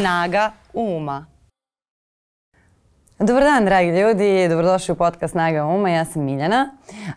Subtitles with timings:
[0.00, 1.28] Snaga uma.
[3.22, 4.48] Dobar dan, dragi ljudi.
[4.48, 5.90] Dobrodošli u podcast Snaga uma.
[5.90, 6.70] Ja sam Miljana.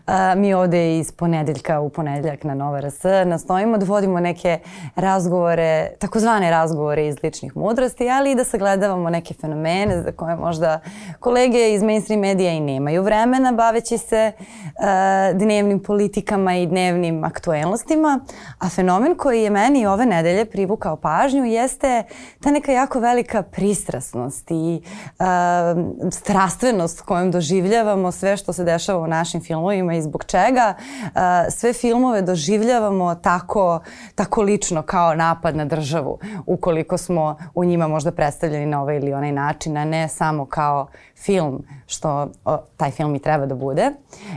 [0.06, 4.58] A, mi ovde iz ponedeljka u ponedeljak na Nova RS nastojimo da vodimo neke
[4.94, 10.80] razgovore, takozvane razgovore iz ličnih mudrosti, ali i da sagledavamo neke fenomene za koje možda
[11.20, 14.32] kolege iz mainstream medija i nemaju vremena baveći se
[14.78, 18.20] a, dnevnim politikama i dnevnim aktuelnostima.
[18.58, 22.02] A fenomen koji je meni ove nedelje privukao pažnju jeste
[22.42, 24.82] ta neka jako velika pristrasnost i
[25.18, 31.10] a, strastvenost kojom doživljavamo sve što se dešava u našim filmovima i zbog čega uh,
[31.50, 33.80] sve filmove doživljavamo tako,
[34.14, 39.12] tako lično kao napad na državu ukoliko smo u njima možda predstavljeni na ovaj ili
[39.12, 40.86] onaj način, a ne samo kao
[41.16, 43.90] film što o, taj film i treba da bude.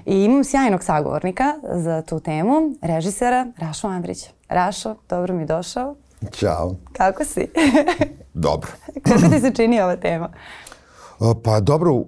[0.06, 4.30] I imam sjajnog sagovornika za tu temu, režisera Rašo Andrića.
[4.50, 5.96] Rašo, dobro mi došao.
[6.32, 6.76] Ćao.
[6.94, 7.48] Kako si?
[8.34, 8.70] Dobro.
[9.08, 10.30] Kako ti se čini ova tema?
[11.44, 12.04] Pa dobro,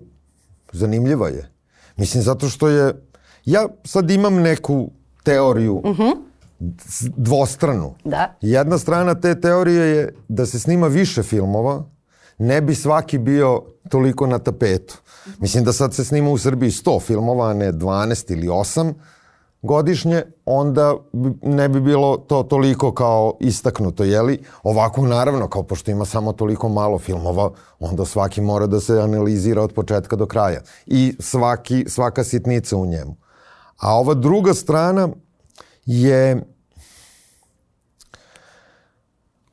[0.71, 1.51] zanimljiva je.
[1.97, 2.93] Mislim, zato što je...
[3.45, 4.91] Ja sad imam neku
[5.23, 6.15] teoriju uh -huh.
[7.17, 7.95] dvostranu.
[8.03, 8.37] Da.
[8.41, 11.83] Jedna strana te teorije je da se snima više filmova,
[12.37, 14.97] ne bi svaki bio toliko na tapetu.
[15.39, 18.93] Mislim da sad se snima u Srbiji 100 filmova, a ne 12 ili 8,
[19.61, 20.95] godišnje, onda
[21.41, 24.43] ne bi bilo to toliko kao istaknuto, jeli?
[24.63, 29.61] Ovako, naravno, kao pošto ima samo toliko malo filmova, onda svaki mora da se analizira
[29.61, 30.61] od početka do kraja.
[30.85, 33.15] I svaki, svaka sitnica u njemu.
[33.77, 35.09] A ova druga strana
[35.85, 36.45] je...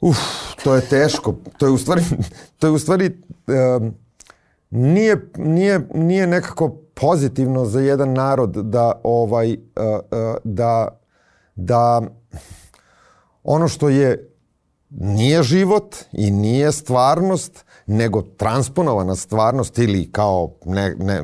[0.01, 0.19] Uf,
[0.65, 1.35] to je teško.
[1.59, 2.03] To je u stvari,
[2.59, 3.95] to je u stvari um,
[4.71, 11.01] nije, nije, nije nekako pozitivno za jedan narod da ovaj uh, uh, da
[11.55, 12.03] da
[13.45, 14.33] ono što je
[14.91, 21.23] nije život i nije stvarnost nego transponovana stvarnost ili kao ne, ne,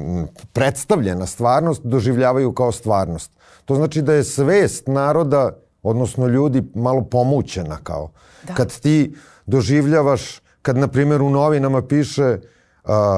[0.52, 3.32] predstavljena stvarnost doživljavaju kao stvarnost.
[3.64, 5.50] To znači da je svest naroda,
[5.82, 8.10] odnosno ljudi, malo pomućena kao.
[8.46, 8.54] Da.
[8.54, 9.14] Kad ti
[9.46, 12.38] doživljavaš, kad na primjer u novinama piše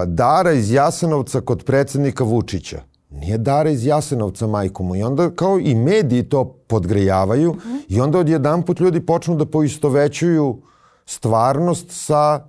[0.07, 2.83] Dara iz Jasenovca kod predsednika Vučića.
[3.11, 4.97] Nije Dara iz Jasenovca majku mu.
[4.97, 7.81] I onda kao i mediji to podgrejavaju mm -hmm.
[7.89, 10.63] i onda odjedan put ljudi počnu da poistovećuju
[11.07, 12.47] stvarnost sa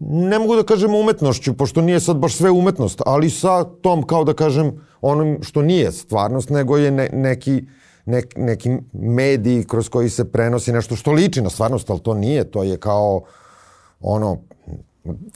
[0.00, 4.24] ne mogu da kažem umetnošću, pošto nije sad baš sve umetnost, ali sa tom, kao
[4.24, 7.64] da kažem, onom što nije stvarnost, nego je ne, neki,
[8.06, 12.50] ne, neki mediji kroz koji se prenosi nešto što liči na stvarnost, ali to nije,
[12.50, 13.22] to je kao
[14.00, 14.38] ono,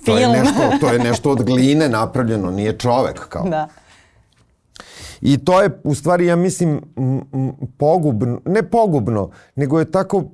[0.05, 3.49] To je, nešto, to je nešto od gline napravljeno, nije čovek kao.
[3.49, 3.69] Da.
[5.21, 6.81] I to je u stvari, ja mislim,
[7.79, 10.25] pogubno, ne pogubno, nego je tako,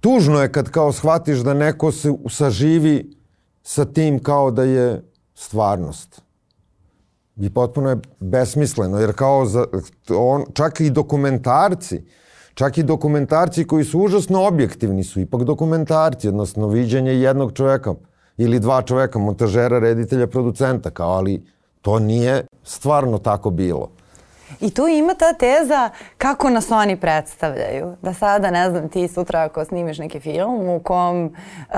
[0.00, 3.16] tužno je kad kao shvatiš da neko se saživi
[3.62, 5.02] sa tim kao da je
[5.34, 6.22] stvarnost.
[7.36, 9.66] I potpuno je besmisleno, jer kao za,
[10.08, 12.04] on, čak i dokumentarci,
[12.54, 17.94] čak i dokumentarci koji su užasno objektivni su ipak dokumentarci, odnosno viđenje jednog čoveka
[18.36, 21.42] ili dva čoveka, montažera, reditelja, producenta, kao, ali
[21.82, 23.90] to nije stvarno tako bilo.
[24.60, 27.96] I tu ima ta teza kako nas oni predstavljaju.
[28.02, 31.74] Da sada, ne znam, ti sutra ako snimiš neki film u kom uh,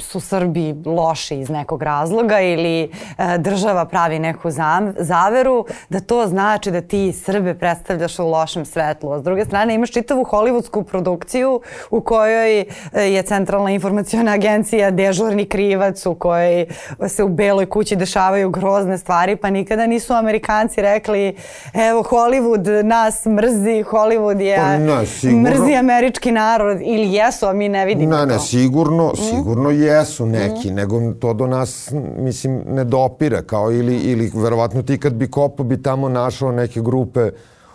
[0.00, 6.26] su Srbi loši iz nekog razloga ili uh, država pravi neku zam, zaveru, da to
[6.26, 9.12] znači da ti Srbe predstavljaš u lošem svetlu.
[9.12, 14.90] A s druge strane imaš čitavu hollywoodsku produkciju u kojoj uh, je Centralna informacijona agencija
[14.90, 16.66] dežurni krivac u kojoj
[17.08, 21.36] se u beloj kući dešavaju grozne stvari, pa nikada nisu Amerikanci rekli
[21.72, 27.52] evo Hollywood nas mrzi, Hollywood je pa ne, sigurno, mrzi američki narod ili jesu, a
[27.52, 28.26] mi ne vidimo ne, to.
[28.26, 29.16] Ne, sigurno, mm.
[29.16, 30.74] sigurno jesu neki, mm.
[30.74, 35.66] nego to do nas, mislim, ne dopire, kao ili, ili verovatno ti kad bi kopao
[35.66, 37.30] bi tamo našao neke grupe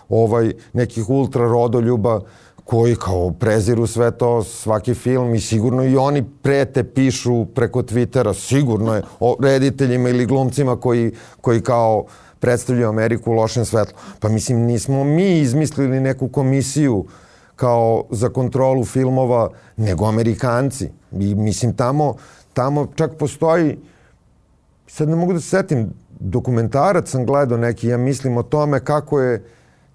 [0.09, 2.21] ovaj, nekih ultra rodoljuba
[2.67, 8.33] koji kao preziru sve to, svaki film i sigurno i oni prete, pišu preko Twittera,
[8.33, 11.11] sigurno je o rediteljima ili glumcima koji,
[11.41, 12.05] koji kao
[12.39, 13.97] predstavljaju Ameriku u lošem svetlu.
[14.19, 17.05] Pa mislim, nismo mi izmislili neku komisiju
[17.55, 20.89] kao za kontrolu filmova, nego Amerikanci.
[21.11, 22.15] I mislim, tamo,
[22.53, 23.77] tamo čak postoji,
[24.87, 25.89] sad ne mogu da se setim,
[26.19, 29.43] dokumentarac sam gledao neki, ja mislim o tome kako je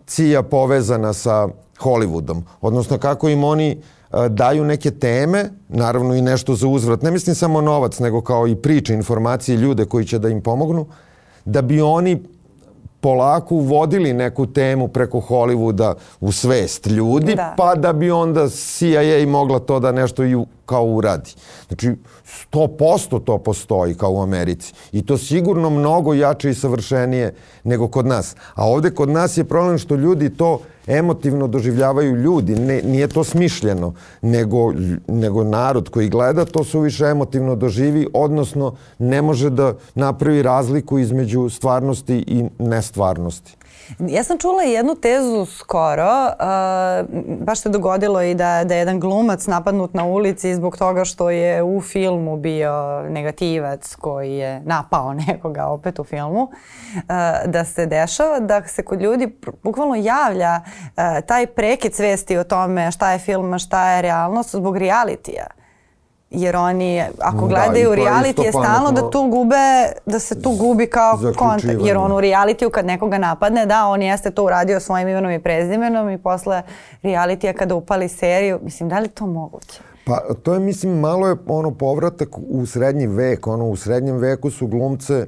[0.06, 1.48] Cija povezana sa
[1.78, 2.42] Hollywoodom.
[2.60, 7.02] Odnosno kako im oni a, daju neke teme, naravno i nešto za uzvrat.
[7.02, 10.86] Ne mislim samo novac, nego kao i priče, informacije, ljude koji će da im pomognu
[11.44, 12.22] da bi oni
[13.02, 17.54] polako uvodili neku temu preko Hollywooda u svest ljudi, da.
[17.56, 20.36] pa da bi onda CIA mogla to da nešto i
[20.66, 21.30] kao uradi.
[21.68, 21.94] Znači,
[22.52, 24.74] 100% to postoji kao u Americi.
[24.92, 27.34] I to sigurno mnogo jače i savršenije
[27.64, 28.36] nego kod nas.
[28.54, 32.56] A ovde kod nas je problem što ljudi to emotivno doživljavaju ljudi.
[32.56, 34.72] Ne, nije to smišljeno, nego,
[35.08, 40.98] nego narod koji gleda to su više emotivno doživi, odnosno ne može da napravi razliku
[40.98, 43.56] između stvarnosti i nestvarnosti.
[43.98, 47.06] Ja sam čula jednu tezu skoro, uh,
[47.38, 51.30] baš se dogodilo i da, da je jedan glumac napadnut na ulici zbog toga što
[51.30, 57.02] je u filmu bio negativac koji je napao nekoga opet u filmu, uh,
[57.46, 62.90] da se dešava da se kod ljudi bukvalno javlja uh, taj prekid svesti o tome
[62.90, 65.46] šta je film, šta je realnost zbog realitija
[66.34, 70.50] jer oni ako da, gledaju da, reality je stalno da tu gube da se tu
[70.50, 74.80] gubi kao kontakt jer on u realitiju kad nekoga napadne da on jeste to uradio
[74.80, 76.62] svojim imenom i prezimenom i posle
[77.02, 78.58] realitija kada upali seriju.
[78.62, 79.80] Mislim da li to moguće?
[80.04, 83.46] Pa to je mislim malo je ono povratak u srednji vek.
[83.46, 85.26] Ono u srednjem veku su glumce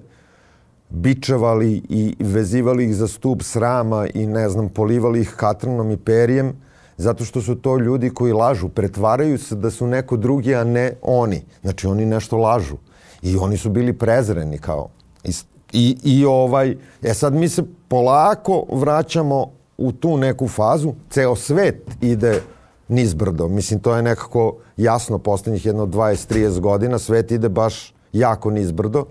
[0.89, 6.64] bičevali i vezivali ih za stup srama i ne znam polivali ih katranom i perijem
[6.97, 10.93] zato što su to ljudi koji lažu, pretvaraju se da su neko drugi, a ne
[11.03, 11.43] oni.
[11.63, 12.77] Znači oni nešto lažu.
[13.23, 14.89] I oni su bili prezreni kao.
[15.25, 15.33] I,
[15.73, 19.47] i, i ovaj, e sad mi se polako vraćamo
[19.79, 22.43] u tu neku fazu, ceo svet ide
[22.89, 23.49] nizbrdo.
[23.49, 29.05] Mislim, to je nekako jasno poslednjih jedno 20-30 godina, svet ide baš jako nizbrdo.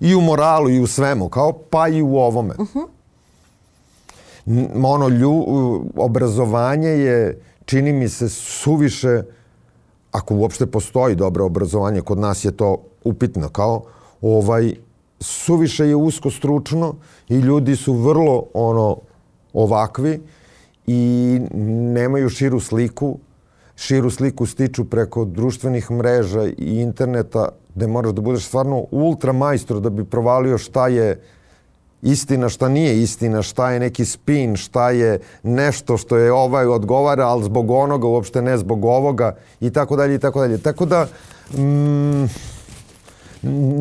[0.00, 2.54] I u moralu i u svemu, kao pa i u ovome.
[2.58, 2.99] Uh -huh
[4.84, 5.44] ono lju,
[5.96, 9.22] obrazovanje je čini mi se suviše
[10.12, 13.82] ako uopšte postoji dobro obrazovanje kod nas je to upitno kao
[14.20, 14.74] ovaj
[15.20, 16.94] suviše je usko stručno
[17.28, 18.96] i ljudi su vrlo ono
[19.52, 20.20] ovakvi
[20.86, 21.40] i
[21.94, 23.18] nemaju širu sliku.
[23.76, 29.80] Širu sliku stiču preko društvenih mreža i interneta gde moraš da budeš stvarno ultra majstor
[29.80, 31.20] da bi provalio šta je
[32.02, 37.26] istina, šta nije istina, šta je neki spin, šta je nešto što je ovaj odgovara,
[37.26, 40.58] ali zbog onoga, uopšte ne zbog ovoga i tako dalje i tako dalje.
[40.58, 41.06] Tako da,
[41.54, 42.24] mm,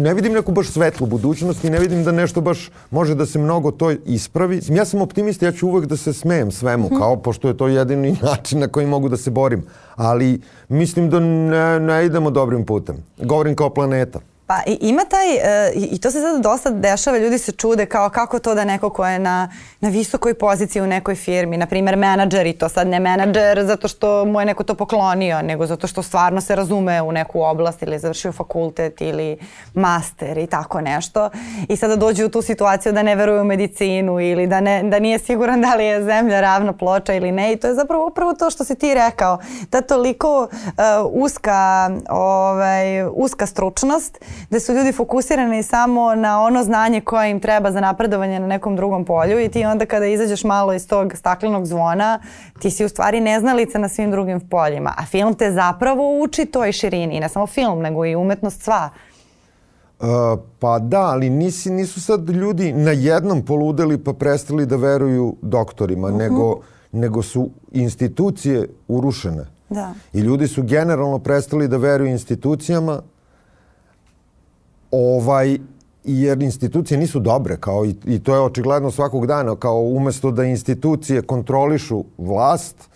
[0.01, 3.39] ne vidim neku baš svetlu budućnost i ne vidim da nešto baš može da se
[3.39, 4.61] mnogo to ispravi.
[4.67, 6.97] Ja sam optimista, ja ću uvek da se smejem svemu, mhm.
[6.97, 9.63] kao pošto je to jedini način na koji mogu da se borim.
[9.95, 13.03] Ali mislim da ne, ne idemo dobrim putem.
[13.17, 14.19] Govorim kao planeta.
[14.49, 18.39] Pa ima taj, uh, i to se sada dosta dešava, ljudi se čude kao kako
[18.39, 19.49] to da neko ko je na,
[19.79, 23.87] na visokoj poziciji u nekoj firmi, na primer menadžer i to sad ne menadžer zato
[23.87, 27.81] što mu je neko to poklonio, nego zato što stvarno se razume u neku oblast
[27.81, 29.37] ili završio fakultet ili
[29.73, 31.29] master i tako nešto.
[31.67, 34.99] I sada dođe u tu situaciju da ne veruje u medicinu ili da, ne, da
[34.99, 37.53] nije siguran da li je zemlja ravna ploča ili ne.
[37.53, 39.37] I to je zapravo upravo to što si ti rekao.
[39.69, 40.49] Ta toliko uh,
[41.11, 44.17] uska, ovaj, uska stručnost
[44.49, 48.75] da su ljudi fokusirani samo na ono znanje koje im treba za napredovanje na nekom
[48.75, 52.19] drugom polju i ti onda kada izađeš malo iz tog staklenog zvona,
[52.59, 54.93] ti si u stvari neznalica na svim drugim poljima.
[54.97, 57.15] A film te zapravo uči toj širini.
[57.15, 58.89] I ne samo film, nego i umetnost sva.
[59.99, 60.07] Uh,
[60.59, 66.07] pa da, ali nisi, nisu sad ljudi na jednom poludeli pa prestali da veruju doktorima,
[66.07, 66.21] uh mhm.
[66.21, 66.29] -huh.
[66.29, 66.59] nego,
[66.91, 69.45] nego su institucije urušene.
[69.69, 69.93] Da.
[70.13, 73.01] I ljudi su generalno prestali da veruju institucijama,
[74.91, 75.57] ovaj,
[76.03, 80.43] jer institucije nisu dobre kao i, i to je očigledno svakog dana kao umesto da
[80.43, 82.89] institucije kontrolišu vlast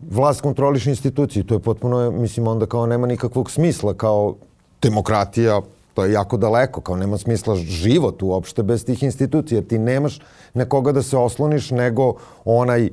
[0.00, 4.34] vlast kontroliše institucije to je potpuno mislim onda kao nema nikakvog smisla kao
[4.82, 5.60] demokratija
[5.94, 9.62] to je jako daleko kao nema smisla život uopšte bez tih institucija.
[9.62, 10.20] Ti nemaš
[10.54, 12.14] nekoga da se osloniš nego
[12.44, 12.90] onaj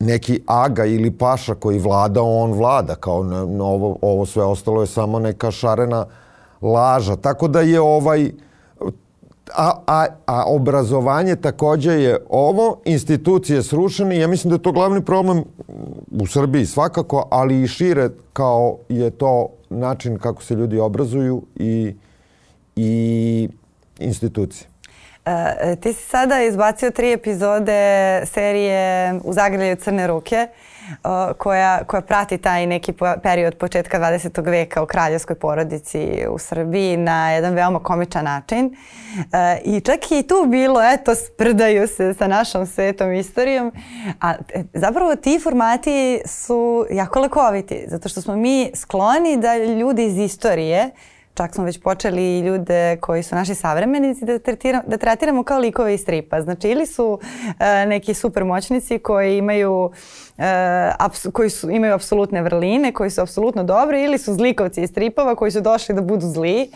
[0.00, 2.94] neki aga ili paša koji vlada on vlada.
[2.94, 6.12] Kao na, na ovo, ovo sve ostalo je samo neka šarena uh,
[6.60, 7.16] laža.
[7.16, 8.30] Tako da je ovaj
[9.54, 15.04] a, a, a obrazovanje takođe je ovo, institucije srušene ja mislim da je to glavni
[15.04, 15.44] problem
[16.10, 21.94] u Srbiji svakako, ali i šire kao je to način kako se ljudi obrazuju i,
[22.76, 23.48] i
[23.98, 24.68] institucije.
[25.24, 30.48] E, ti si sada izbacio tri epizode serije U zagrljaju crne ruke.
[30.50, 30.75] Uh,
[31.38, 34.50] koja, koja prati taj neki period početka 20.
[34.50, 38.76] veka u kraljevskoj porodici u Srbiji na jedan veoma komičan način.
[39.32, 43.72] E, I čak i tu bilo, eto, sprdaju se sa našom svetom istorijom.
[44.20, 50.04] A e, zapravo ti formati su jako lekoviti, zato što smo mi skloni da ljudi
[50.04, 50.90] iz istorije
[51.36, 55.94] čak smo već počeli ljude koji su naši savremenici da, tretiramo, da tretiramo kao likove
[55.94, 56.42] iz stripa.
[56.42, 57.20] Znači ili su uh,
[57.88, 59.90] neki super moćnici koji imaju
[61.32, 65.50] koji su, imaju apsolutne vrline, koji su apsolutno dobri ili su zlikovci iz stripova koji
[65.50, 66.70] su došli da budu zli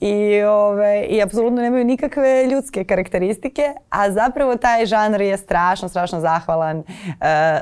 [0.00, 6.20] i, ove, i apsolutno nemaju nikakve ljudske karakteristike, a zapravo taj žanr je strašno, strašno
[6.20, 6.84] zahvalan uh,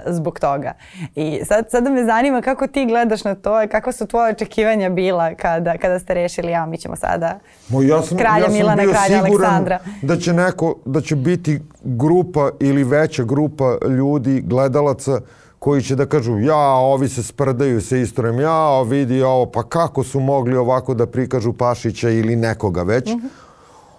[0.07, 0.73] zbog toga.
[1.15, 4.91] I sad, sada me zanima kako ti gledaš na to i kako su tvoje očekivanja
[4.91, 8.53] bila kada, kada ste rešili, ja mi ćemo sada Mo, ja sam, kralja ja sam
[8.53, 9.79] Milana, bio kralja Aleksandra.
[10.03, 15.21] da će neko, da će biti grupa ili veća grupa ljudi, gledalaca
[15.65, 20.03] koji će da kažu ja, ovi se sprdaju sa istorijom, ja, vidi ovo, pa kako
[20.05, 23.09] su mogli ovako da prikažu Pašića ili nekoga već.
[23.09, 23.29] Mm -hmm.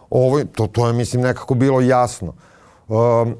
[0.09, 2.33] ovo, to, to je, mislim, nekako bilo jasno.
[2.87, 3.33] Um,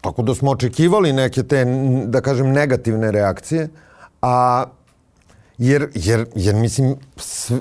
[0.00, 1.64] tako da smo očekivali neke te,
[2.06, 3.68] da kažem, negativne reakcije,
[4.22, 4.64] a
[5.58, 6.96] Jer, jer, jer mislim,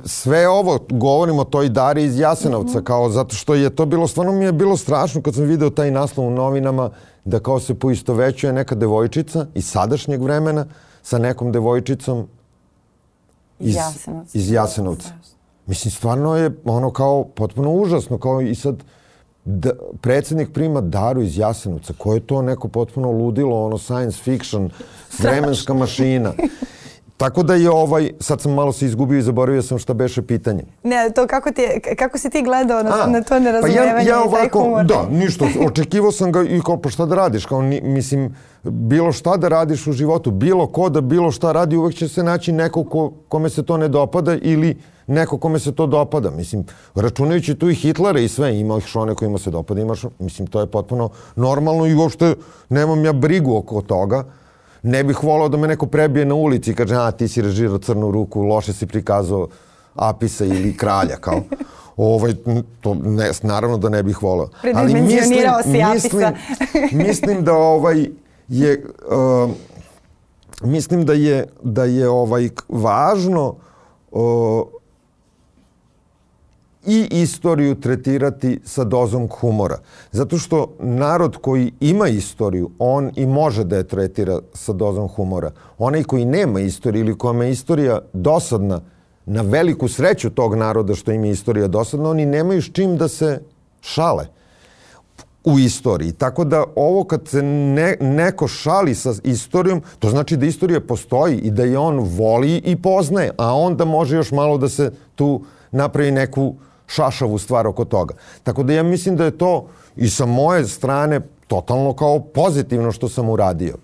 [0.05, 2.83] sve ovo govorim o toj Dari iz Jasenovca, mm -hmm.
[2.83, 5.91] kao zato što je to bilo, stvarno mi je bilo strašno kad sam video taj
[5.91, 6.89] naslov u novinama,
[7.25, 10.65] da kao se poistovećuje neka devojčica iz sadašnjeg vremena
[11.01, 12.27] sa nekom devojčicom
[13.59, 14.37] iz, Jasenovca.
[14.37, 15.09] iz Jasenovca.
[15.65, 18.83] Mislim, stvarno je ono kao potpuno užasno, kao i sad
[19.45, 24.69] da, predsednik prima Daru iz Jasenovca, koje je to neko potpuno ludilo, ono science fiction,
[25.19, 26.33] vremenska mašina.
[27.17, 30.63] Tako da je ovaj, sad sam malo se izgubio i zaboravio sam šta beše pitanje.
[30.83, 31.61] Ne, to kako, ti,
[31.97, 34.61] kako si ti gledao na, A, na to nerazumevanje pa ja, ja ovako, i taj
[34.61, 34.85] humor?
[34.85, 39.11] Da, ništa, očekivao sam ga i kao pa šta da radiš, kao ni, mislim, bilo
[39.11, 42.51] šta da radiš u životu, bilo ko da bilo šta radi, uvek će se naći
[42.51, 44.77] neko ko, kome se to ne dopada ili
[45.07, 46.31] neko kome se to dopada.
[46.31, 46.65] Mislim,
[46.95, 50.59] računajući tu i Hitlera i sve, ima ih one kojima se dopada, imaš, mislim, to
[50.59, 52.35] je potpuno normalno i uopšte
[52.69, 54.23] nemam ja brigu oko toga
[54.83, 57.77] ne bih volao da me neko prebije na ulici i kaže, a ti si režirao
[57.77, 59.47] crnu ruku, loše si prikazao
[59.95, 61.41] Apisa ili kralja, kao.
[61.97, 62.33] Ovaj,
[62.81, 64.49] to ne, naravno da ne bih volao.
[64.75, 65.39] Ali mislim,
[65.93, 66.33] mislim,
[66.91, 68.07] mislim da ovaj
[68.47, 69.51] je uh,
[70.63, 73.55] mislim da je da je ovaj važno
[74.11, 74.63] uh,
[76.85, 79.77] i istoriju tretirati sa dozom humora.
[80.11, 85.51] Zato što narod koji ima istoriju, on i može da je tretira sa dozom humora.
[85.77, 88.81] Onaj koji nema istoriju ili kome je istorija dosadna,
[89.25, 93.07] na veliku sreću tog naroda što im je istorija dosadna, oni nemaju s čim da
[93.07, 93.41] se
[93.81, 94.27] šale
[95.43, 96.11] u istoriji.
[96.11, 101.37] Tako da ovo kad se ne, neko šali sa istorijom, to znači da istorija postoji
[101.37, 105.41] i da je on voli i poznaje, a onda može još malo da se tu
[105.71, 106.55] napravi neku
[106.87, 108.15] šašavu stvar oko toga.
[108.43, 113.09] Tako da ja mislim da je to i sa moje strane totalno kao pozitivno što
[113.09, 113.77] sam uradio.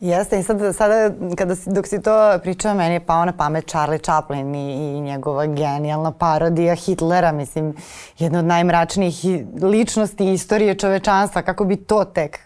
[0.00, 3.66] Jeste, i sad, sada kada si, dok si to pričao, meni je pao na pamet
[3.66, 7.74] Charlie Chaplin i, i njegova genijalna parodija Hitlera, mislim,
[8.18, 9.24] jedna od najmračnijih
[9.62, 12.38] ličnosti istorije čovečanstva, kako bi to tek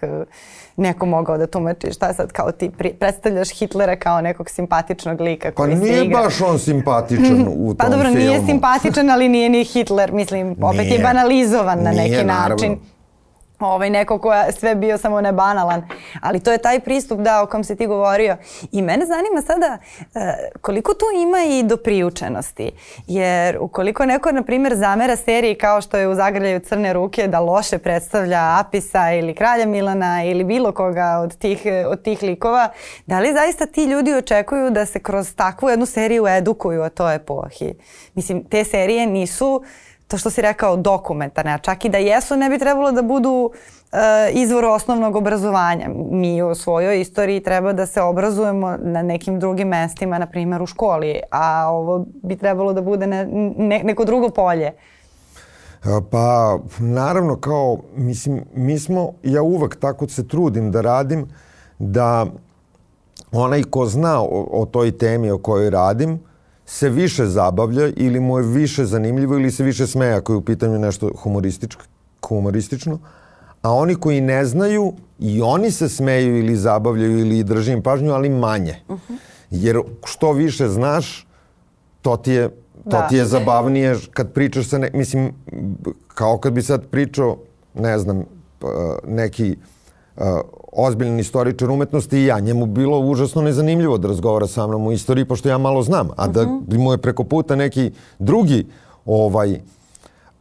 [0.76, 5.50] neko mogao da tumači šta sad kao ti pri, predstavljaš Hitlera kao nekog simpatičnog lika
[5.52, 8.26] koji pa nije baš on simpatičan u pa tom dobro, filmu.
[8.26, 10.96] nije simpatičan, ali nije ni Hitler, mislim, opet nije.
[10.96, 12.76] je banalizovan na nije, neki naravno.
[13.60, 15.88] Ovaj, neko ko je sve bio samo ne banalan.
[16.20, 18.36] Ali to je taj pristup da o kom si ti govorio.
[18.72, 19.78] I mene zanima sada
[20.14, 22.70] e, koliko tu ima i do priučenosti.
[23.06, 27.40] Jer ukoliko neko, na primjer, zamera seriji kao što je u Zagrljaju crne ruke da
[27.40, 32.68] loše predstavlja Apisa ili Kralja Milana ili bilo koga od tih, od tih likova,
[33.06, 37.14] da li zaista ti ljudi očekuju da se kroz takvu jednu seriju edukuju o toj
[37.14, 37.74] epohi?
[38.14, 39.64] Mislim, te serije nisu uh,
[40.10, 43.50] to što si rekao dokumentarne, a čak i da jesu ne bi trebalo da budu
[43.92, 43.96] e,
[44.32, 45.88] izvor osnovnog obrazovanja.
[46.10, 50.66] Mi u svojoj istoriji treba da se obrazujemo na nekim drugim mestima, na primjer u
[50.66, 53.26] školi, a ovo bi trebalo da bude ne,
[53.56, 54.66] ne, neko drugo polje.
[54.66, 54.74] E,
[56.10, 61.28] pa, naravno, kao, mislim, mi smo, ja uvek tako se trudim da radim,
[61.78, 62.26] da
[63.32, 66.18] onaj ko zna o, o toj temi o kojoj radim,
[66.70, 70.44] se više zabavlja ili mu je više zanimljivo ili se više smeja ako je u
[70.44, 71.82] pitanju nešto humorističko,
[72.28, 72.98] humoristično,
[73.62, 78.12] a oni koji ne znaju i oni se smeju ili zabavljaju ili drži im pažnju,
[78.12, 78.76] ali manje.
[78.88, 79.16] Uh -huh.
[79.50, 81.26] Jer što više znaš,
[82.02, 82.48] to ti je,
[82.84, 83.08] to da.
[83.08, 85.32] ti je zabavnije kad pričaš sa ne, mislim,
[86.08, 87.36] kao kad bi sad pričao,
[87.74, 88.24] ne znam,
[89.06, 89.56] neki
[90.72, 92.40] ozbiljan istoričar umetnosti i ja.
[92.40, 96.08] Njemu bilo užasno nezanimljivo da razgovara sa mnom u istoriji, pošto ja malo znam.
[96.16, 96.82] A da mhm.
[96.82, 98.66] mu je preko puta neki drugi,
[99.06, 99.60] ovaj,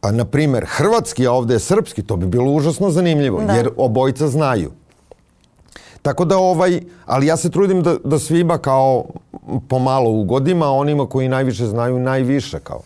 [0.02, 3.52] a, na primer, hrvatski, a ovde je srpski, to bi bilo užasno zanimljivo, da.
[3.52, 4.70] jer obojica znaju.
[6.02, 9.04] Tako da ovaj, ali ja se trudim da, da svima kao
[9.68, 12.80] pomalo ugodima, a onima koji najviše znaju najviše kao.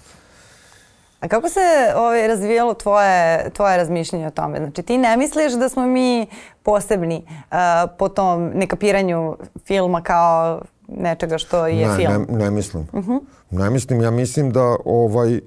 [1.24, 1.60] A kako se
[1.96, 4.58] ovaj, razvijalo tvoje, tvoje razmišljanje o tome?
[4.58, 6.26] Znači ti ne misliš da smo mi
[6.62, 7.56] posebni uh,
[7.98, 12.26] po tom nekapiranju filma kao nečega što je ne, film?
[12.28, 12.88] Ne, ne mislim.
[12.92, 13.20] Uh -huh.
[13.50, 15.40] Ne mislim, ja mislim da ovaj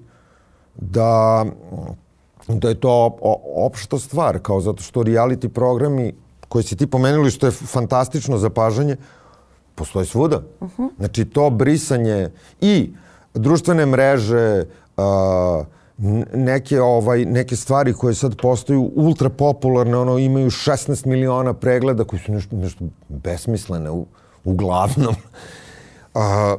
[0.75, 1.45] da
[2.47, 3.17] da je to
[3.55, 6.13] opšta stvar, kao zato što reality programi
[6.47, 8.95] koje si ti pomenuli što je fantastično zapažanje,
[9.75, 10.41] postoje svuda.
[10.59, 10.89] Uh -huh.
[10.97, 12.29] Znači to brisanje
[12.61, 12.93] i
[13.33, 14.65] društvene mreže,
[14.97, 15.65] uh,
[16.33, 22.19] neke ovaj neke stvari koje sad postaju ultra popularne, ono imaju 16 miliona pregleda koji
[22.19, 24.05] su nešto nešto besmislene u,
[24.43, 25.15] uglavnom.
[26.13, 26.55] A,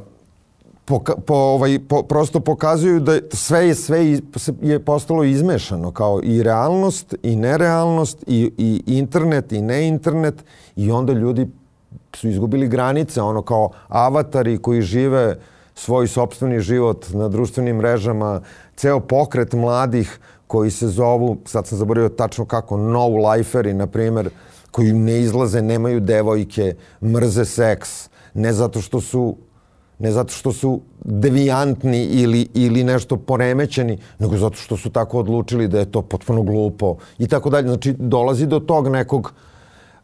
[0.85, 4.19] po, po, ovaj, po, prosto pokazuju da sve je sve
[4.61, 10.43] je postalo izmešano kao i realnost i nerealnost i, i internet i ne internet
[10.75, 11.47] i onda ljudi
[12.15, 15.35] su izgubili granice ono kao avatari koji žive
[15.79, 18.41] svoj sobstveni život na društvenim mrežama,
[18.75, 24.29] ceo pokret mladih koji se zovu, sad sam zaboravio tačno kako, no-liferi, na primer,
[24.71, 29.37] koji ne izlaze, nemaju devojke, mrze seks, ne zato što su
[29.99, 35.67] ne zato što su devijantni ili, ili nešto poremećeni, nego zato što su tako odlučili
[35.67, 37.67] da je to potpuno glupo i tako dalje.
[37.67, 39.33] Znači, dolazi do tog nekog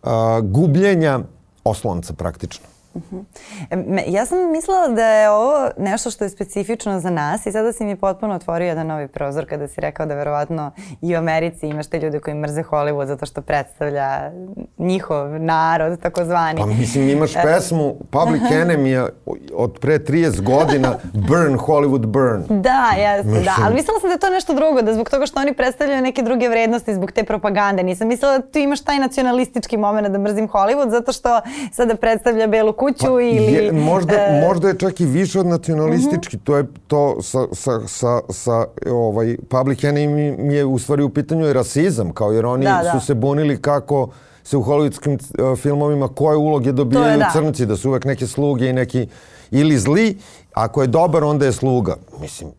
[0.03, 0.09] uh,
[0.43, 1.19] gubljenja
[1.63, 2.74] oslonca praktično.
[2.95, 4.03] Uh -huh.
[4.07, 7.85] Ja sam mislila da je ovo nešto što je specifično za nas i sada si
[7.85, 10.71] mi potpuno otvorio jedan novi prozor kada si rekao da verovatno
[11.01, 14.31] i u Americi imaš te ljude koji mrze Hollywood zato što predstavlja
[14.77, 16.59] njihov narod, takozvani.
[16.59, 19.09] Pa mislim imaš pesmu Public Enemy
[19.53, 22.43] od pre 30 godina Burn Hollywood Burn.
[22.49, 23.55] Da, jeste, da.
[23.63, 26.21] Ali mislila sam da je to nešto drugo, da zbog toga što oni predstavljaju neke
[26.21, 27.83] druge vrednosti zbog te propagande.
[27.83, 32.47] Nisam mislila da tu imaš taj nacionalistički moment da mrzim Hollywood zato što sada predstavlja
[32.47, 33.53] belu kuću pa, ili...
[33.53, 34.41] Je, možda, e...
[34.47, 36.37] možda je čak i više od nacionalistički.
[36.37, 36.45] Uh -huh.
[36.45, 41.09] To je to sa, sa, sa, sa ovaj, Public Enemy mi je u stvari u
[41.09, 42.99] pitanju je rasizam, kao jer oni da, da.
[42.99, 44.09] su se bunili kako
[44.43, 47.29] se u hollywoodskim uh, filmovima koje uloge dobijaju da.
[47.33, 49.07] crnci, da su uvek neke sluge i neki
[49.51, 50.17] ili zli,
[50.53, 51.95] ako je dobar onda je sluga.
[52.21, 52.51] Mislim,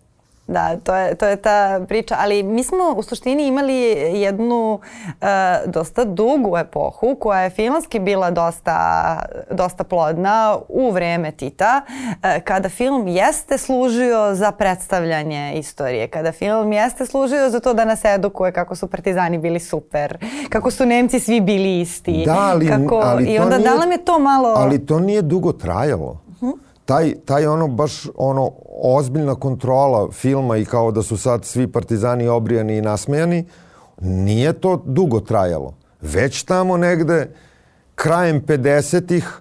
[0.47, 3.75] Da, to je, to je ta priča, ali mi smo u suštini imali
[4.21, 5.27] jednu uh,
[5.67, 9.19] dosta dugu epohu koja je filmski bila dosta,
[9.51, 16.73] dosta plodna u vreme Tita, uh, kada film jeste služio za predstavljanje istorije, kada film
[16.73, 21.21] jeste služio za to da nas edukuje kako su partizani bili super, kako su Nemci
[21.21, 22.23] svi bili isti.
[22.27, 24.55] Da, ali, kako, ali I onda nije, da nam je to malo...
[24.57, 26.26] Ali to nije dugo trajalo.
[26.87, 32.29] Taj, taj ono baš ono ozbiljna kontrola filma i kao da su sad svi partizani
[32.29, 33.45] obrijani i nasmejani,
[34.01, 35.75] nije to dugo trajalo.
[36.01, 37.35] Već tamo negde
[37.95, 39.41] krajem 50-ih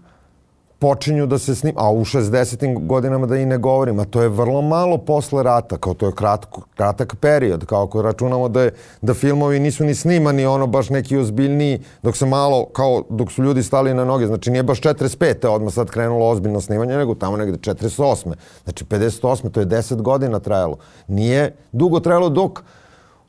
[0.80, 2.88] počinju da se snima, a u 60.
[2.88, 6.12] godinama da i ne govorim, a to je vrlo malo posle rata, kao to je
[6.12, 10.90] kratko, kratak period, kao ako računamo da, je, da filmovi nisu ni snimani ono baš
[10.90, 14.82] neki ozbiljniji, dok se malo, kao dok su ljudi stali na noge, znači nije baš
[14.82, 15.48] 45.
[15.48, 18.34] odmah sad krenulo ozbiljno snimanje, nego tamo negde 48.
[18.64, 19.52] Znači 58.
[19.52, 20.78] to je 10 godina trajalo.
[21.08, 22.64] Nije dugo trajalo dok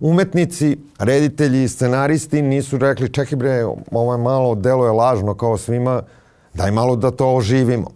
[0.01, 6.03] umetnici, reditelji scenaristi nisu rekli čekaj bre, ovo je malo, delo je lažno kao svima,
[6.57, 7.91] Daj malo da to oživimo.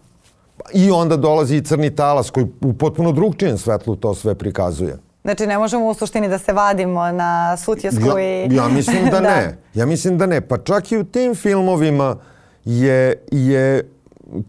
[0.73, 4.99] I onda dolazi i crni talas koji u potpuno drugčijem svetlu to sve prikazuje.
[5.23, 8.55] Znači ne možemo u suštini da se vadimo na sutjesku ja, i...
[8.55, 9.59] Ja mislim da, da ne.
[9.75, 10.40] Ja mislim da ne.
[10.40, 12.16] Pa čak i u tim filmovima
[12.64, 13.90] je, je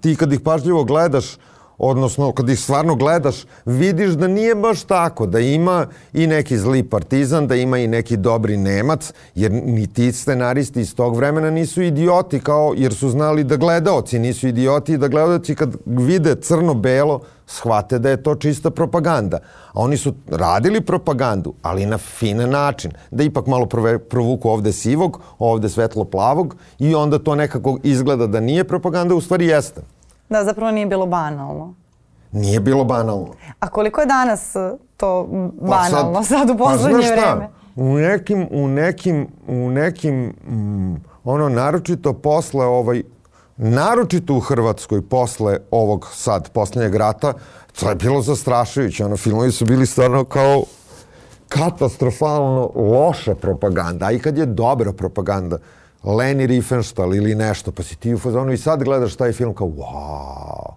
[0.02, 1.38] ti kad ih pažljivo gledaš,
[1.84, 6.84] odnosno kad ih stvarno gledaš, vidiš da nije baš tako, da ima i neki zli
[6.84, 11.82] partizan, da ima i neki dobri Nemac, jer ni ti scenaristi iz tog vremena nisu
[11.82, 17.20] idioti, kao, jer su znali da gledaoci nisu idioti i da gledaoci kad vide crno-belo,
[17.48, 19.39] shvate da je to čista propaganda.
[19.74, 22.91] A oni su radili propagandu, ali na fine način.
[23.12, 23.65] Da ipak malo
[24.10, 29.46] provuku ovde sivog, ovde svetlo-plavog i onda to nekako izgleda da nije propaganda, u stvari
[29.46, 29.82] jeste.
[30.32, 31.74] Da, zapravo nije bilo banalno.
[32.32, 33.34] Nije bilo banalno.
[33.60, 35.28] A koliko je danas e, to
[35.62, 37.50] banalno pa sad, sad u pa poslednje pa vreme?
[37.76, 43.04] U nekim, u nekim, u nekim, mm, ono, naročito posle ovaj,
[43.58, 47.34] naročito u Hrvatskoj posle ovog sad poslednjeg rata,
[47.80, 49.06] to je bilo zastrašujuće.
[49.06, 50.63] Ono, filmovi su bili stvarno kao
[51.50, 55.58] katastrofalno loša propaganda, a i kad je dobra propaganda,
[56.04, 59.68] Leni Riefenstahl ili nešto, pa si ti u fazonu i sad gledaš taj film kao
[59.68, 60.74] wow.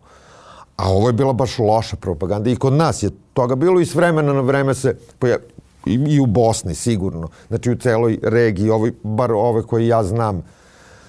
[0.76, 3.94] A ovo je bila baš loša propaganda i kod nas je toga bilo i s
[3.94, 5.38] vremena na vreme se pojav...
[5.86, 7.28] I, i u Bosni sigurno.
[7.48, 10.42] Znači u celoj regiji, ovoj, bar ove koje ja znam,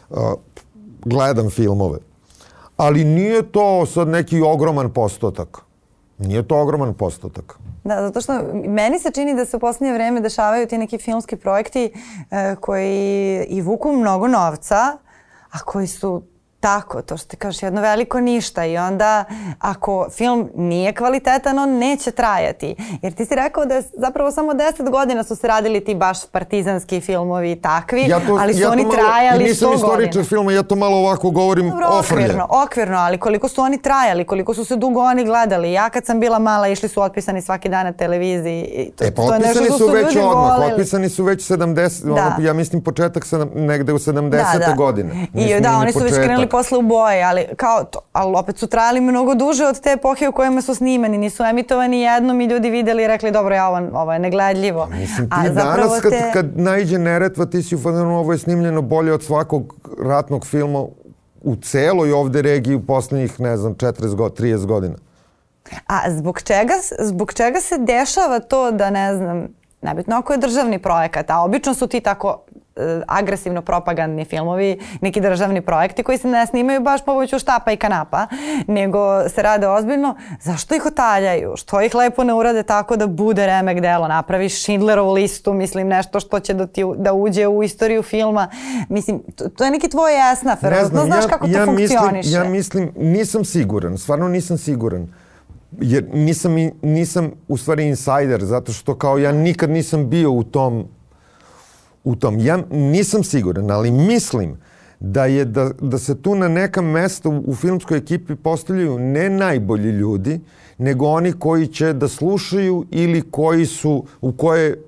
[0.10, 0.17] uh,
[1.06, 1.99] gledam filmove.
[2.78, 5.64] Ali nije to sad neki ogroman postotak.
[6.17, 7.60] Nije to ogroman postotak.
[7.84, 8.34] Da, zato što
[8.67, 11.91] meni se čini da se u poslednje vreme dešavaju ti neki filmski projekti
[12.32, 14.97] e, koji i vuku mnogo novca,
[15.51, 16.23] a koji su
[16.65, 19.23] tako, to što ti kažeš, jedno veliko ništa i onda
[19.60, 22.75] ako film nije kvalitetan, on neće trajati.
[23.01, 27.01] Jer ti si rekao da zapravo samo 10 godina su se radili ti baš partizanski
[27.01, 29.71] filmovi takvi, ja to, ali su ja oni malo, trajali 100 godina.
[29.71, 32.23] Nisam istoričar filma, ja to malo ovako govorim Dobro, ofrlje.
[32.23, 35.71] Okvirno, okvirno, ali koliko su oni trajali, koliko su se dugo oni gledali.
[35.71, 38.91] Ja kad sam bila mala, išli su otpisani svaki dan na televiziji.
[38.95, 40.71] To, e pa to otpisani su, su već odmah, voleli.
[40.71, 42.12] otpisani su već 70, da.
[42.12, 44.30] ono, ja mislim početak sedam, negde u 70.
[44.30, 44.73] Da, da.
[44.78, 45.28] godine.
[45.34, 48.67] I da, oni su već krenuli posle u boje, ali kao to, ali opet su
[48.67, 52.69] trajali mnogo duže od te epohe u kojima su snimani, nisu emitovani jednom i ljudi
[52.69, 54.87] videli i rekli dobro, ja, ovo, ovo je negledljivo.
[54.91, 56.31] Mislim, ti A danas kad, te...
[56.33, 60.79] kad najđe Neretva, ti si u fazonu, ovo je snimljeno bolje od svakog ratnog filma
[61.41, 64.95] u celoj ovde regiji u poslednjih, ne znam, 40 godina, 30 godina.
[65.87, 69.47] A zbog čega, zbog čega se dešava to da, ne znam,
[69.81, 72.41] nebitno ako je državni projekat, a obično su ti tako
[73.07, 78.27] agresivno propagandni filmovi, neki državni projekti koji se ne snimaju baš pomoću štapa i kanapa,
[78.67, 81.53] nego se rade ozbiljno, zašto ih otaljaju?
[81.55, 84.07] Što ih lepo ne urade tako da bude remek delo?
[84.07, 88.47] Napraviš Schindlerovu listu, mislim nešto što će da, ti, da uđe u istoriju filma.
[88.89, 92.29] Mislim, to, to je neki tvoj esnaf, ne znam, znaš ja, kako ja to funkcioniše.
[92.29, 95.07] ja mislim, nisam siguran, stvarno nisam siguran
[95.81, 100.88] jer nisam, nisam u stvari insider, zato što kao ja nikad nisam bio u tom
[102.05, 102.39] u tom.
[102.39, 104.57] Ja nisam siguran, ali mislim
[104.99, 109.89] da je da, da se tu na neka mesta u, filmskoj ekipi postavljaju ne najbolji
[109.89, 110.39] ljudi,
[110.77, 114.81] nego oni koji će da slušaju ili koji su u koje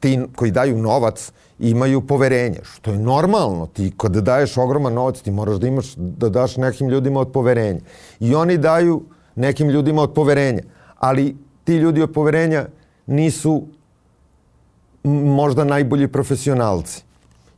[0.00, 3.66] ti koji daju novac imaju poverenje, što je normalno.
[3.66, 7.80] Ti kada daješ ogroman novac, ti moraš da imaš da daš nekim ljudima od poverenja.
[8.20, 9.02] I oni daju
[9.34, 10.62] nekim ljudima od poverenja.
[10.98, 12.66] Ali ti ljudi od poverenja
[13.06, 13.66] nisu
[15.08, 17.02] možda najbolji profesionalci.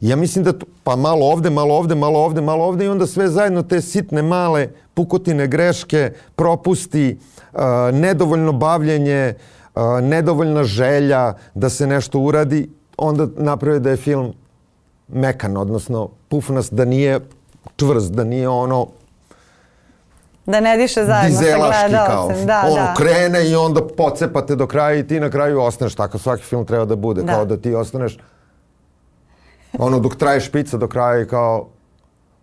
[0.00, 3.06] Ja mislim da, to, pa malo ovde, malo ovde, malo ovde, malo ovde i onda
[3.06, 7.18] sve zajedno te sitne, male pukotine, greške, propusti,
[7.52, 7.60] uh,
[7.92, 9.34] nedovoljno bavljenje,
[9.74, 14.32] uh, nedovoljna želja da se nešto uradi, onda naprave da je film
[15.08, 17.20] mekan, odnosno pufnast, da nije
[17.76, 18.86] čvrst, da nije ono
[20.46, 22.46] Da ne diše zajedno sa gledalcem.
[22.46, 22.94] Da, ono, da.
[22.96, 25.94] krene i onda pocepate do kraja i ti na kraju ostaneš.
[25.94, 27.22] Tako svaki film treba da bude.
[27.22, 27.32] Da.
[27.32, 28.18] Kao da ti ostaneš
[29.78, 31.68] ono dok traje špica do kraja i kao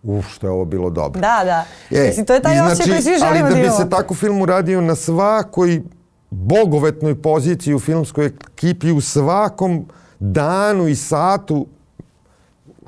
[0.02, 1.20] uf, što je ovo bilo dobro.
[1.20, 1.64] Da, da.
[1.98, 3.54] E, Mislim, to je taj znači, osjećaj koji svi želimo da.
[3.54, 5.82] Ali da bi se tako film uradio na svakoj
[6.30, 11.66] bogovetnoj poziciji u filmskoj ekipi, u svakom danu i satu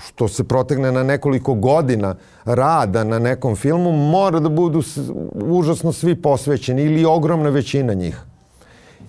[0.07, 4.83] što se protegne na nekoliko godina rada na nekom filmu, mora da budu
[5.35, 8.21] užasno svi posvećeni ili ogromna većina njih.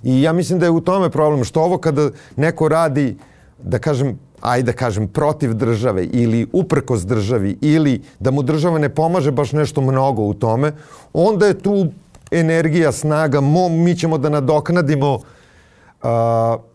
[0.03, 3.17] I ja mislim da je u tome problem, što ovo kada neko radi,
[3.63, 8.89] da kažem, ajde da kažem, protiv države ili uprkos državi ili da mu država ne
[8.89, 10.73] pomaže baš nešto mnogo u tome,
[11.13, 11.87] onda je tu
[12.31, 15.21] energija, snaga, mo, mi ćemo da nadoknadimo uh,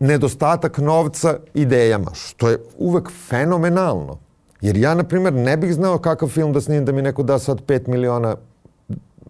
[0.01, 4.19] nedostatak novca idejama, što je uvek fenomenalno.
[4.61, 7.39] Jer ja, na primjer, ne bih znao kakav film da snim da mi neko da
[7.39, 8.37] sad 5 miliona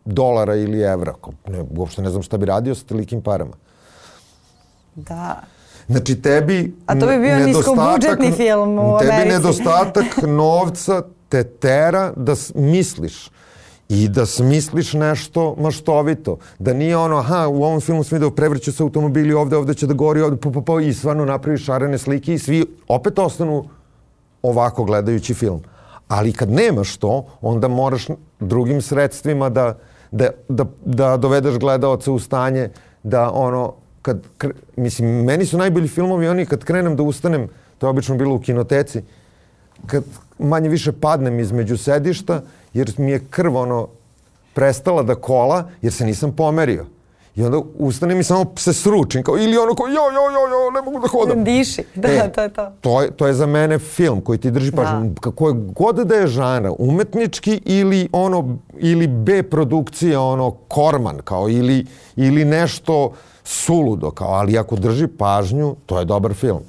[0.04, 1.14] dolara ili evra.
[1.48, 3.52] Ne, uopšte ne znam šta bi radio sa tolikim parama.
[4.94, 5.42] Da.
[5.88, 9.16] Znači tebi A to bi bio niskobudžetni film u Americi.
[9.16, 10.06] Tebi nedostatak
[10.42, 13.30] novca te tera da misliš
[13.88, 16.38] i da smisliš nešto maštovito.
[16.58, 19.86] Da nije ono, aha, u ovom filmu sam vidio prevrću se automobili ovde, ovde će
[19.86, 23.68] da gori, ovde, po, po, po, i stvarno napraviš šarene slike i svi opet ostanu
[24.42, 25.62] ovako gledajući film.
[26.08, 28.06] Ali kad nemaš to, onda moraš
[28.40, 29.78] drugim sredstvima da,
[30.10, 32.68] da, da, da dovedeš gledaoca u stanje
[33.02, 34.22] da ono, kad,
[34.76, 38.40] mislim, meni su najbolji filmovi oni kad krenem da ustanem, to je obično bilo u
[38.40, 39.02] kinoteci,
[39.86, 40.04] kad
[40.38, 42.42] manje više padnem između sedišta,
[42.76, 43.88] jer mi je krv ono
[44.54, 46.86] prestala da kola, jer se nisam pomerio.
[47.36, 50.70] I onda ustanem i samo se sručim, kao, ili ono kao, jo, jo, jo, jo,
[50.70, 51.44] ne mogu da hodam.
[51.44, 52.72] Diši, da, e, to je to.
[52.80, 55.08] To je, to je za mene film koji ti drži pažnju.
[55.08, 55.20] Da.
[55.20, 61.48] Kako je god da je žana, umetnički ili ono, ili B produkcija, ono, korman, kao,
[61.48, 61.86] ili,
[62.16, 63.12] ili nešto
[63.44, 66.60] suludo, kao, ali ako drži pažnju, to je dobar film.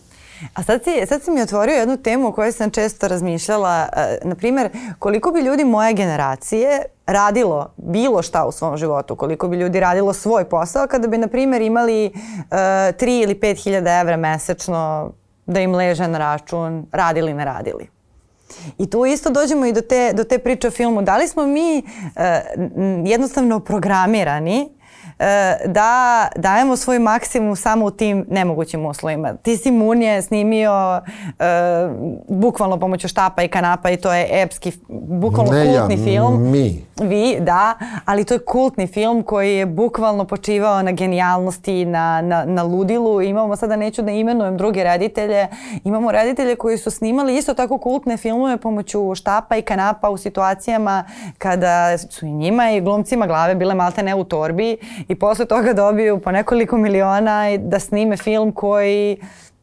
[0.53, 3.87] A sad si, sad si mi otvorio jednu temu o kojoj sam često razmišljala.
[3.93, 4.69] E, na primjer,
[4.99, 10.13] koliko bi ljudi moje generacije radilo bilo šta u svom životu, koliko bi ljudi radilo
[10.13, 12.11] svoj posao kada bi, na primjer, imali e,
[12.51, 15.11] 3 ili 5 hiljada evra mesečno
[15.45, 17.87] da im leže na račun, radili, ne radili.
[18.77, 21.01] I tu isto dođemo i do te, do te priče o filmu.
[21.01, 22.41] Da li smo mi e,
[23.05, 24.69] jednostavno programirani
[25.65, 29.33] da dajemo svoj maksimum samo u tim nemogućim uslovima.
[29.33, 31.01] Ti si Munje snimio
[31.39, 31.43] e,
[32.27, 36.51] bukvalno pomoću štapa i kanapa i to je epski, bukvalno ne kultni ja, film.
[36.51, 36.87] mi.
[37.01, 37.73] Vi, da,
[38.05, 43.21] ali to je kultni film koji je bukvalno počivao na genijalnosti, na, na, na ludilu.
[43.21, 45.47] Imamo sada, neću da imenujem druge reditelje,
[45.83, 51.03] imamo reditelje koji su snimali isto tako kultne filmove pomoću štapa i kanapa u situacijama
[51.37, 55.73] kada su i njima i glumcima glave bile malte ne u torbi i posle toga
[55.73, 59.17] dobiju po nekoliko miliona da snime film koji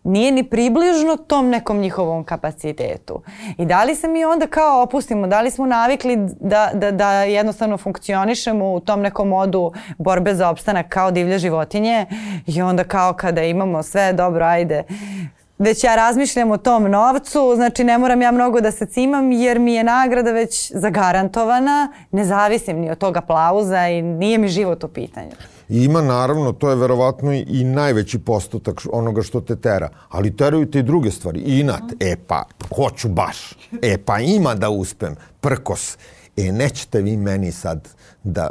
[0.04, 3.22] nije ni približno tom nekom njihovom kapacitetu.
[3.58, 7.12] I da li se mi onda kao opustimo, da li smo navikli da, da, da
[7.22, 12.06] jednostavno funkcionišemo u tom nekom modu borbe za opstanak kao divlje životinje
[12.46, 14.82] i onda kao kada imamo sve dobro, ajde,
[15.58, 19.58] već ja razmišljam o tom novcu, znači ne moram ja mnogo da se cimam jer
[19.58, 24.84] mi je nagrada već zagarantovana, ne zavisim ni od tog aplauza i nije mi život
[24.84, 25.30] u pitanju.
[25.68, 29.88] Ima naravno, to je verovatno i najveći postotak onoga što te tera.
[30.08, 31.40] Ali teraju te i druge stvari.
[31.40, 32.44] Inat, e pa,
[32.76, 33.56] hoću baš.
[33.82, 35.16] E pa ima da uspem.
[35.40, 35.96] Prkos.
[36.36, 37.88] E nećete vi meni sad
[38.22, 38.50] da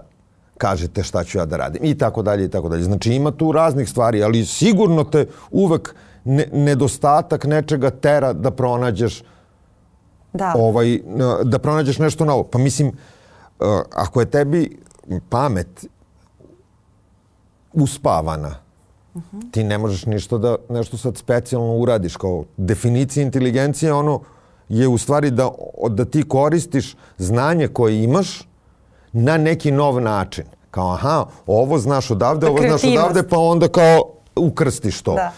[0.58, 1.86] kažete šta ću ja da radim.
[1.86, 2.84] I tako dalje i tako dalje.
[2.84, 9.24] Znači ima tu raznih stvari, ali sigurno te uvek ne, nedostatak nečega tera da pronađeš
[10.34, 10.54] Da.
[10.58, 11.00] ovaj,
[11.44, 12.44] da pronađeš nešto novo.
[12.44, 14.80] Pa mislim, uh, ako je tebi
[15.30, 15.86] pamet
[17.74, 18.56] uspavana,
[19.52, 22.18] ti ne možeš ništa da nešto sad specijalno uradiš.
[22.18, 24.22] Kao definicija inteligencije ono
[24.70, 25.50] je u stvari da,
[25.90, 28.48] da ti koristiš znanje koje imaš
[29.12, 30.46] na neki nov način.
[30.72, 34.02] Kao aha, ovo znaš odavde, Da, ovo znaš odavde, pa onda kao
[34.36, 35.14] ukrstiš to.
[35.14, 35.32] Da.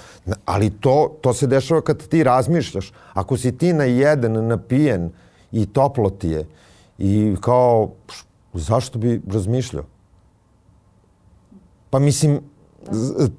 [0.46, 2.94] Ali to, to se dešava kad ti razmišljaš.
[3.14, 5.10] Ako si ti na jedan, napijen
[5.52, 6.46] i toplo ti je
[6.98, 7.92] i kao,
[8.54, 9.84] zašto bi razmišljao?
[11.90, 12.40] Pa mislim,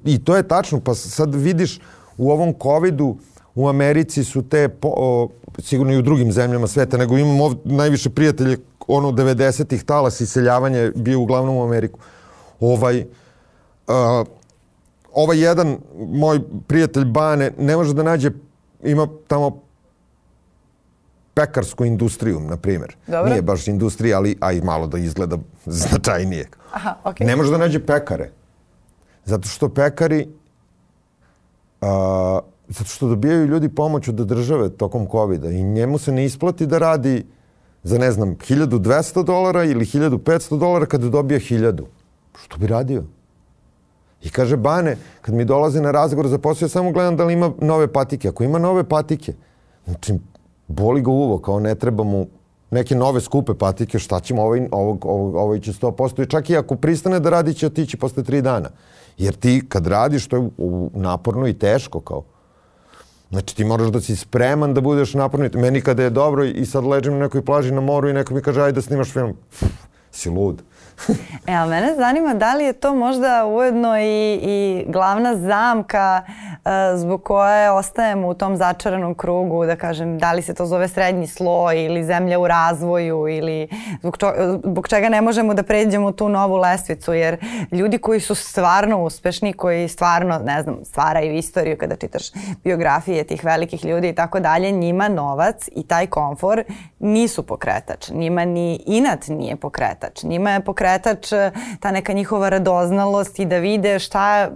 [0.05, 1.79] i to je tačno, pa sad vidiš
[2.17, 3.17] u ovom covidu
[3.55, 7.61] u Americi su te, po, o, sigurno i u drugim zemljama sveta, nego imam ovdje
[7.65, 11.99] najviše prijatelje, ono 90-ih talas iseljavanja je bio uglavnom u Ameriku.
[12.59, 13.05] Ovaj,
[13.87, 14.23] a,
[15.17, 18.31] ovaj jedan moj prijatelj Bane ne može da nađe,
[18.83, 19.61] ima tamo
[21.33, 22.95] pekarsku industriju, na primjer.
[23.07, 23.29] Dobro.
[23.29, 26.49] Nije baš industrija, ali aj malo da izgleda značajnije.
[26.73, 27.27] Aha, okej.
[27.27, 28.29] Ne može da nađe pekare.
[29.25, 30.27] Zato što pekari
[31.81, 36.65] a, zato što dobijaju ljudi pomoć od države tokom covida i njemu se ne isplati
[36.65, 37.25] da radi
[37.83, 41.83] za ne znam 1200 dolara ili 1500 dolara kada dobije 1000.
[42.43, 43.03] Što bi radio?
[44.23, 47.33] I kaže Bane, kad mi dolazi na razgovor za posao, ja samo gledam da li
[47.33, 48.29] ima nove patike.
[48.29, 49.33] Ako ima nove patike,
[49.85, 50.13] znači,
[50.67, 52.27] boli ga uvo, kao ne treba mu
[52.71, 56.23] neke nove skupe patike, šta ćemo, ovaj, ovog, ovog, ovaj će 100%.
[56.23, 58.69] I čak i ako pristane da radi, će otići posle tri dana.
[59.17, 60.49] Jer ti kad radiš, to je
[60.93, 62.23] naporno i teško kao.
[63.29, 65.49] Znači ti moraš da si spreman da budeš naporno.
[65.53, 68.41] Meni kada je dobro i sad ležim na nekoj plaži na moru i neko mi
[68.41, 69.33] kaže ajde da snimaš film.
[69.49, 69.63] Pff,
[70.11, 70.61] si lud.
[71.47, 76.97] E, ali mene zanima da li je to možda ujedno i, i glavna zamka e,
[76.97, 81.27] zbog koje ostajemo u tom začaranom krugu, da kažem, da li se to zove srednji
[81.27, 83.67] sloj ili zemlja u razvoju ili
[83.99, 84.33] zbog, čo,
[84.63, 87.37] zbog čega ne možemo da pređemo tu novu lestvicu, jer
[87.71, 92.23] ljudi koji su stvarno uspešni, koji stvarno, ne znam, stvaraju istoriju kada čitaš
[92.63, 96.63] biografije tih velikih ljudi i tako dalje, njima novac i taj komfor
[96.99, 98.09] nisu pokretač.
[98.09, 100.23] Njima ni inat nije pokretač.
[100.23, 104.49] Njima je pokretač e, ta neka njihova radoznalost i da vide šta,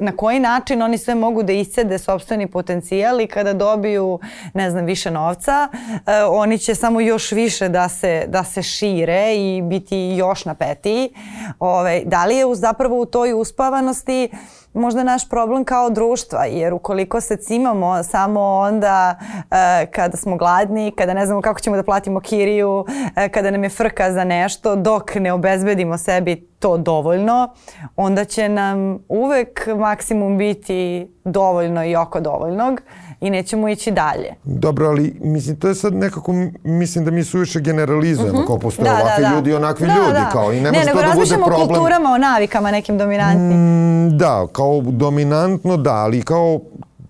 [0.00, 4.18] na koji način oni sve mogu da iscede sobstveni potencijal i kada dobiju,
[4.54, 5.68] ne znam, više novca,
[6.06, 11.10] e, oni će samo još više da se, da se šire i biti još napetiji.
[11.58, 14.28] Ove, da li je zapravo u toj uspavanosti
[14.76, 19.18] možda naš problem kao društva, jer ukoliko se cimamo samo onda
[19.50, 22.84] e, kada smo gladni, kada ne znamo kako ćemo da platimo kiriju,
[23.16, 27.48] e, kada nam je frka za nešto, dok ne obezbedimo sebi to dovoljno,
[27.96, 32.80] onda će nam uvek maksimum biti dovoljno i oko dovoljnog
[33.20, 34.34] i nećemo ići dalje.
[34.44, 36.32] Dobro, ali mislim, to je sad nekako,
[36.64, 40.72] mislim da mi suviše generalizujemo, kao postoje ovakvi ljudi i onakvi ljudi, kao i ne,
[40.72, 41.68] može nego to da bude razmišljamo o problem.
[41.68, 43.58] kulturama, o navikama nekim dominantnim.
[44.06, 46.60] Mm, da, kao dominantno da, ali kao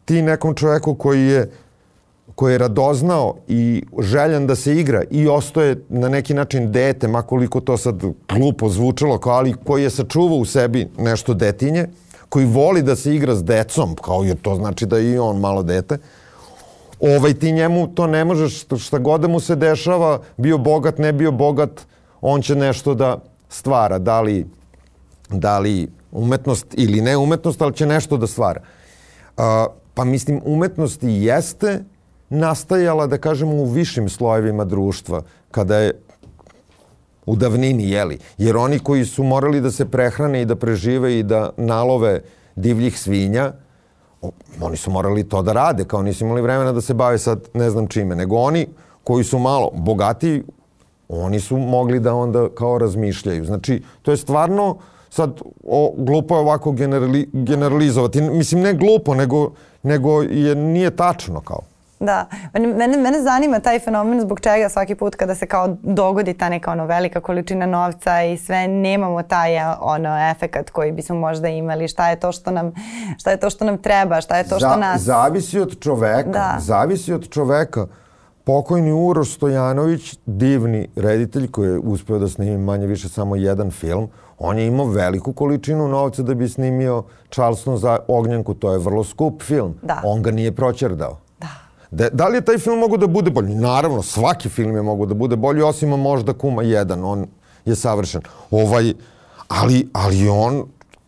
[0.05, 1.51] ti nekom čoveku koji je
[2.37, 7.61] koji je radoznao i željan da se igra i ostoje na neki način dete, makoliko
[7.61, 11.87] to sad glupo zvučalo, kao, ali koji je sačuvao u sebi nešto detinje,
[12.29, 15.41] koji voli da se igra s decom, kao jer to znači da je i on
[15.41, 15.99] malo dete,
[17.01, 21.13] ovaj ti njemu to ne možeš, šta- god da mu se dešava, bio bogat, ne
[21.13, 21.87] bio bogat,
[22.21, 24.47] on će nešto da stvara, da li
[25.31, 28.61] da li umetnost ili ne umetnost, ali će nešto da stvara.
[29.37, 29.45] Uh,
[29.95, 31.85] pa mislim, umetnost i jeste
[32.29, 35.93] nastajala, da kažemo, u višim slojevima društva, kada je
[37.27, 38.19] u davnini, jeli.
[38.39, 42.21] Jer oni koji su morali da se prehrane i da prežive i da nalove
[42.57, 43.53] divljih svinja,
[44.61, 47.71] oni su morali to da rade, kao nisu imali vremena da se bave sad ne
[47.71, 48.67] znam čime, nego oni
[49.05, 50.43] koji su malo bogatiji,
[51.09, 53.45] oni su mogli da onda kao razmišljaju.
[53.45, 54.77] Znači, to je stvarno
[55.11, 58.21] sad o, glupo je ovako generali, generalizovati.
[58.21, 61.61] Mislim, ne glupo, nego, nego je, nije tačno kao.
[62.01, 66.49] Da, mene, mene zanima taj fenomen zbog čega svaki put kada se kao dogodi ta
[66.49, 71.89] neka ono velika količina novca i sve nemamo taj ono efekat koji bismo možda imali,
[71.89, 72.73] šta je to što nam,
[73.19, 75.03] šta je to što nam treba, šta je to što Za, nas...
[75.03, 76.57] Zavisi od čoveka, da.
[76.59, 77.87] zavisi od čoveka.
[78.45, 84.09] Pokojni Uroš Stojanović, divni reditelj koji je uspeo da snimi manje više samo jedan film,
[84.39, 89.05] on je imao veliku količinu novca da bi snimio Charleston za Ognjanku, to je vrlo
[89.05, 89.79] skup film.
[89.83, 90.01] Da.
[90.05, 91.26] On ga nije proćerdao.
[91.97, 92.09] Da.
[92.09, 93.55] Da, li je taj film mogu da bude bolji?
[93.55, 97.27] Naravno, svaki film je mogu da bude bolji, osim možda Kuma jedan, on
[97.65, 98.23] je savršen.
[98.51, 98.93] Ovaj,
[99.49, 100.67] ali, ali on,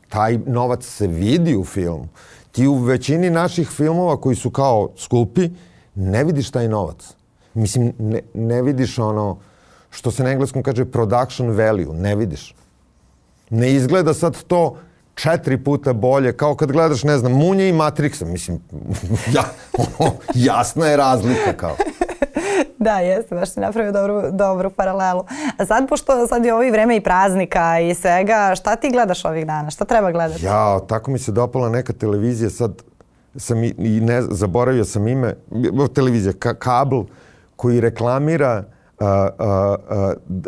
[0.09, 2.09] taj novac se vidi u filmu.
[2.53, 5.51] Ti u većini naših filmova koji su kao skupi,
[5.94, 7.14] ne vidiš taj novac.
[7.55, 9.38] Mislim, ne, ne vidiš ono,
[9.90, 12.55] što se na engleskom kaže production value, ne vidiš.
[13.51, 14.77] Ne izgleda sad to
[15.18, 18.61] četiri puta bolje, kao kad gledaš, ne znam, Munje i Matrixa, mislim,
[19.37, 19.44] ja,
[19.78, 21.76] ono, jasna je razlika kao.
[22.78, 25.24] Da, jeste, baš si napravio dobru, dobru paralelu.
[25.59, 29.46] A sad, pošto sad je ovi vreme i praznika i svega, šta ti gledaš ovih
[29.46, 29.70] dana?
[29.70, 30.44] Šta treba gledati?
[30.44, 32.83] Ja, tako mi se dopala neka televizija, sad
[33.37, 35.35] sam i, i ne, zaboravio sam ime,
[35.94, 37.04] televizija, ka, kabel,
[37.57, 38.64] koji reklamira
[39.01, 39.77] a, a,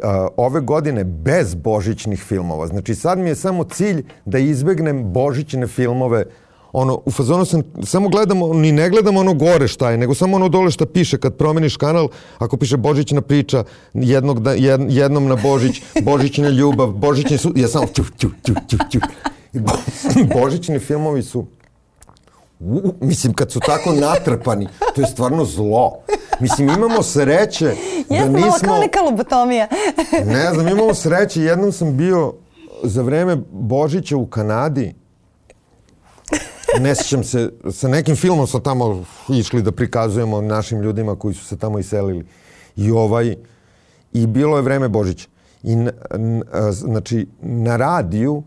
[0.02, 2.66] a, ove godine bez božićnih filmova.
[2.66, 6.24] Znači sad mi je samo cilj da izbegnem božićne filmove
[6.72, 10.36] ono, u fazonu sam, samo gledamo, ni ne gledam ono gore šta je, nego samo
[10.36, 12.08] ono dole šta piše kad promeniš kanal,
[12.38, 17.68] ako piše Božićna priča, jednog da, jed, jednom na Božić, Božićna ljubav, Božićni su, ja
[17.68, 18.98] samo ću, ću, ću, ću, ću.
[20.42, 21.46] Božićni filmovi su
[22.60, 25.98] U, mislim, kad su tako natrpani, to je stvarno zlo.
[26.40, 27.64] Mislim, imamo sreće
[28.08, 28.46] da Jesmo, nismo...
[28.46, 29.68] Jesmo, kao neka lobotomija.
[30.34, 31.42] ne znam, imamo sreće.
[31.42, 32.34] Jednom sam bio
[32.82, 34.94] za vreme Božića u Kanadi.
[36.80, 41.44] Ne sjećam se, sa nekim filmom smo tamo išli da prikazujemo našim ljudima koji su
[41.44, 42.26] se tamo iselili.
[42.76, 43.36] I ovaj,
[44.12, 45.28] i bilo je vreme Božića.
[45.62, 45.76] I,
[46.70, 48.42] znači, na radiju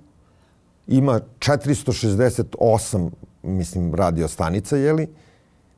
[0.87, 3.09] ima 468
[3.43, 5.07] mislim, radio stanica, jeli,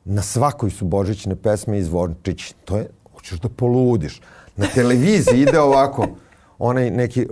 [0.04, 2.54] na svakoj su božićne pesme iz Vončić.
[2.64, 4.20] To je, hoćeš da poludiš.
[4.56, 6.06] Na televiziji ide ovako,
[6.58, 7.26] onaj neki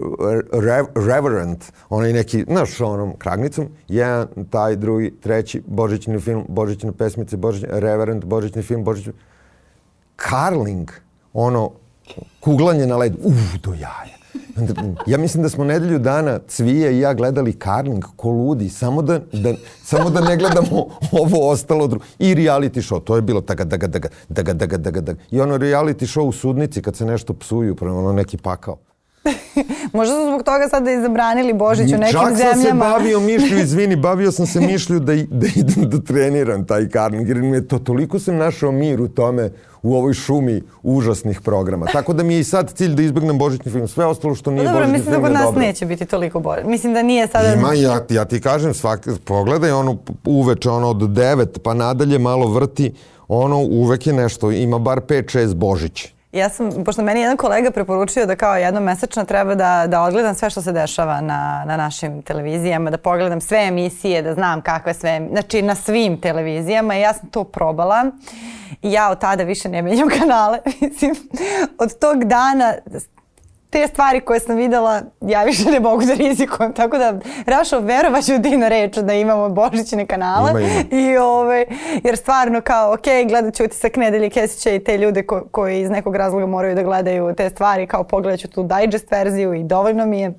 [0.52, 7.36] rev, reverend, onaj neki, znaš, onom kragnicom, jedan, taj, drugi, treći, božićni film, božićne pesmice,
[7.36, 9.12] božićni, reverend, božićni film, božićni...
[10.28, 10.90] Carling,
[11.32, 11.70] ono,
[12.40, 14.23] kuglanje na ledu, uf, do jaja.
[15.06, 19.20] Ja mislim da smo nedelju dana Cvije i ja gledali Karling ko ludi, samo da,
[19.32, 20.86] da, samo da ne gledamo
[21.22, 22.04] ovo ostalo drugo.
[22.18, 25.20] I reality show, to je bilo daga, daga, daga, daga, daga, daga, daga.
[25.30, 28.76] I ono reality show u sudnici kad se nešto psuju, ono neki pakao.
[29.92, 32.52] Možda su zbog toga sada i zabranili Božić u nekim Čak zemljama.
[32.52, 36.66] Čak sam se bavio mišlju, izvini, bavio sam se mišlju da, da idem da treniram
[36.66, 39.50] taj karning, jer mi je to, toliko sam našao mir u tome,
[39.82, 41.86] u ovoj šumi užasnih programa.
[41.86, 43.88] Tako da mi je i sad cilj da izbjegnem Božićni film.
[43.88, 45.30] Sve ostalo što nije no, dobro, Božićni film je dobro.
[45.30, 46.64] Mislim da kod nas neće biti toliko bolje.
[46.64, 47.54] Mislim da nije sada...
[47.54, 52.46] Ima, ja, ja ti kažem, svak, pogledaj ono uveče, ono od 9 pa nadalje malo
[52.46, 52.94] vrti,
[53.28, 56.13] ono uvek je nešto, ima bar 5-6 Božića.
[56.34, 60.34] Ja sam, pošto meni jedan kolega preporučio da kao jednom mesečno treba da, da odgledam
[60.34, 64.94] sve što se dešava na, na našim televizijama, da pogledam sve emisije, da znam kakve
[64.94, 68.04] sve, znači na svim televizijama i ja sam to probala
[68.82, 70.58] i ja od tada više ne menjam kanale.
[70.80, 71.14] Mislim,
[71.78, 72.74] od tog dana
[73.74, 76.72] te stvari koje sam videla, ja više ne mogu da rizikujem.
[76.72, 80.50] Tako da, Rašo, verovaću ti na reč da imamo božićne kanale.
[80.50, 80.82] Ima, ima.
[80.90, 81.66] I, ove,
[82.04, 85.90] jer stvarno kao, ok, gledat ću utisak nedelje Kesića i te ljude ko, koji iz
[85.90, 90.06] nekog razloga moraju da gledaju te stvari, kao pogledat ću tu digest verziju i dovoljno
[90.06, 90.32] mi je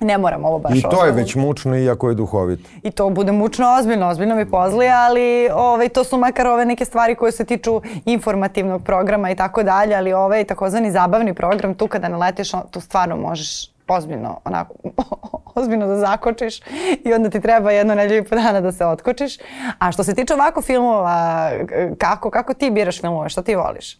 [0.00, 2.68] ne moram ovo baš I to je već mučno iako je duhovito.
[2.82, 6.84] I to bude mučno ozbiljno, ozbiljno mi pozli, ali ovaj, to su makar ove neke
[6.84, 11.86] stvari koje se tiču informativnog programa i tako dalje, ali ovaj takozvani zabavni program, tu
[11.86, 14.74] kada naletiš, tu stvarno možeš ozbiljno, onako,
[15.54, 16.60] ozbiljno da zakočiš
[17.04, 19.38] i onda ti treba jedno nedelju i po dana da se otkočiš.
[19.78, 21.50] A što se tiče ovako filmova,
[21.98, 23.98] kako, kako ti biraš filmove, što ti voliš?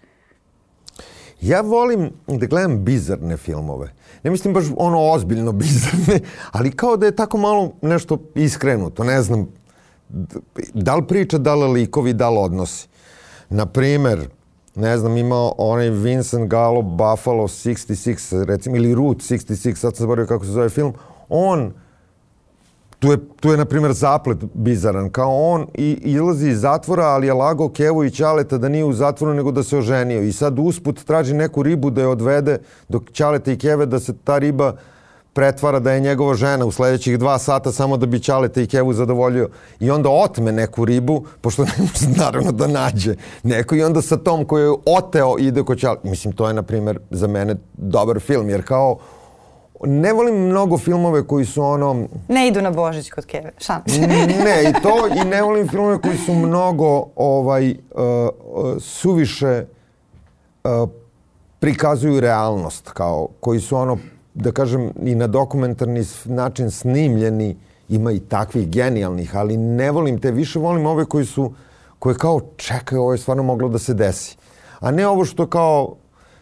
[1.43, 3.93] Ja volim da gledam bizarne filmove.
[4.23, 6.21] Ne mislim baš ono ozbiljno bizarne,
[6.53, 9.05] ali kao da je tako malo nešto iskrenuto.
[9.05, 9.49] Ne znam,
[10.75, 12.89] da li priča, da li likovi, da li odnosi.
[13.49, 14.29] Naprimer,
[14.75, 20.27] ne znam, ima onaj Vincent Gallo Buffalo 66, recimo, ili Route 66, sad sam zaboravio
[20.27, 20.95] kako se zove film,
[21.29, 21.73] on
[23.01, 25.11] Tu je, tu je, na primjer, zaplet bizaran.
[25.11, 28.93] Kao on i, izlazi iz zatvora, ali je lagao Kevu i Ćaleta da nije u
[28.93, 30.23] zatvoru, nego da se oženio.
[30.23, 34.13] I sad usput traži neku ribu da je odvede dok Ćaleta i Keve da se
[34.25, 34.77] ta riba
[35.33, 38.93] pretvara da je njegova žena u sledećih dva sata samo da bi Ćaleta i Kevu
[38.93, 39.49] zadovoljio.
[39.81, 43.75] I onda otme neku ribu, pošto ne može naravno da nađe neko.
[43.75, 46.09] I onda sa tom koju je oteo ide ko Ćaleta.
[46.09, 48.99] Mislim, to je, na primjer, za mene dobar film, jer kao
[49.87, 52.07] ne volim mnogo filmove koji su ono...
[52.29, 53.83] Ne idu na Božić kod Keve, šan.
[54.45, 57.77] ne, i to, i ne volim filmove koji su mnogo ovaj, uh,
[58.81, 59.65] suviše
[60.65, 60.89] uh,
[61.59, 63.99] prikazuju realnost, kao, koji su ono,
[64.35, 67.57] da kažem, i na dokumentarni način snimljeni,
[67.89, 71.53] ima i takvih genijalnih, ali ne volim te, više volim ove koji su,
[71.99, 74.37] koje kao čekaj, ovo je stvarno moglo da se desi.
[74.81, 75.95] A ne ovo što kao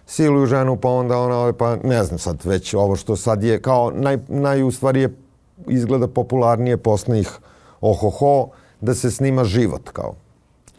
[0.08, 3.90] siluju ženu, pa onda ona, pa ne znam sad, već ovo što sad je kao
[3.94, 5.14] naj, naj u stvari je
[5.66, 7.30] izgleda popularnije posle ih
[7.80, 8.48] ohoho,
[8.80, 10.14] da se snima život kao.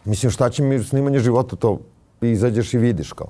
[0.06, 1.80] Mislim, šta će mi snimanje života to
[2.22, 3.28] izađeš i vidiš kao.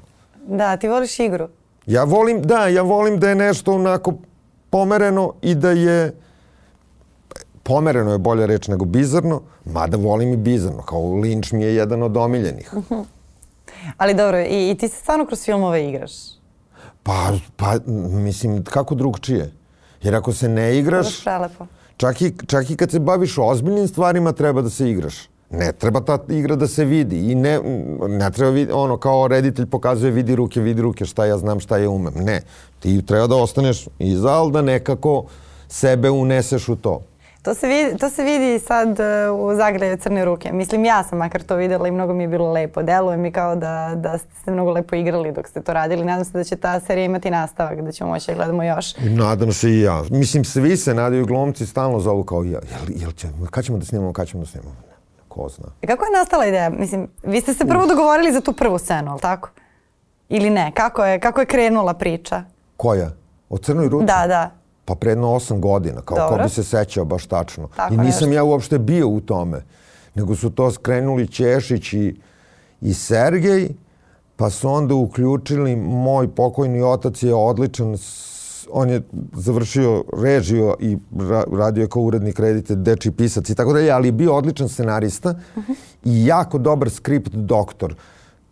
[0.48, 1.48] Da, ti voliš igru.
[1.86, 4.14] Ja volim, da, ja volim da je nešto onako
[4.70, 6.14] pomereno i da je
[7.64, 12.04] pomereno je bolja reč nego bizarno, mada volim i bizarno, kao Lynch mi je jedan
[12.04, 12.74] od omiljenih.
[13.98, 16.12] Ali dobro, i, i ti se stvarno kroz filmove igraš?
[17.04, 17.76] Pa, pa,
[18.12, 19.52] mislim, kako drugčije?
[20.02, 21.24] Jer ako se ne igraš...
[21.24, 21.66] Prelepo.
[21.98, 25.30] Čak i, čak i kad se baviš ozbiljnim stvarima treba da se igraš.
[25.50, 27.60] Ne treba ta igra da se vidi i ne,
[28.08, 31.78] ne treba vidi, ono kao reditelj pokazuje vidi ruke, vidi ruke, šta ja znam, šta
[31.78, 32.14] ja umem.
[32.14, 32.42] Ne,
[32.80, 35.26] ti treba da ostaneš iza, ali da nekako
[35.68, 37.02] sebe uneseš u to.
[37.42, 40.52] To se vidi, to se vidi sad uh, u Zagrljaju crne ruke.
[40.54, 42.84] Mislim, ja sam makar to videla i mnogo mi je bilo lepo.
[42.84, 46.06] Deluje mi kao da, da ste mnogo lepo igrali dok ste to radili.
[46.06, 48.86] Nadam se da će ta serija imati nastavak, da ćemo moći da gledamo još.
[48.98, 50.04] Nadam se i ja.
[50.12, 52.44] Mislim, svi se nadaju glumci stalno zovu kao.
[52.44, 54.76] Jel, jel će, kad ćemo da snimamo, kad ćemo da snimamo?
[55.28, 55.66] Ko zna.
[55.88, 56.70] Kako je nastala ideja?
[56.70, 59.50] Mislim, vi ste se prvo dogovorili za tu prvu scenu, ali tako?
[60.30, 60.72] Ili ne?
[60.76, 62.44] Kako je, kako je krenula priča?
[62.78, 63.12] Koja?
[63.50, 64.06] O crnoj ruci?
[64.06, 64.59] Da, da.
[64.90, 66.38] Pa predno osam godina, kao Dobro.
[66.38, 67.68] ko bi se sećao baš tačno.
[67.76, 68.36] Tako I nisam nešto.
[68.36, 69.62] ja uopšte bio u tome,
[70.16, 72.16] nego su to skrenuli Ćešić i,
[72.82, 73.70] i Sergej,
[74.36, 77.98] pa su onda uključili, moj pokojni otac je odličan,
[78.72, 79.02] on je
[79.34, 80.98] završio režiju i
[81.58, 85.30] radio je kao urednik redite, deči pisac i tako dalje, ali je bio odličan scenarista
[85.56, 85.76] uh -huh.
[86.04, 87.96] i jako dobar skript doktor.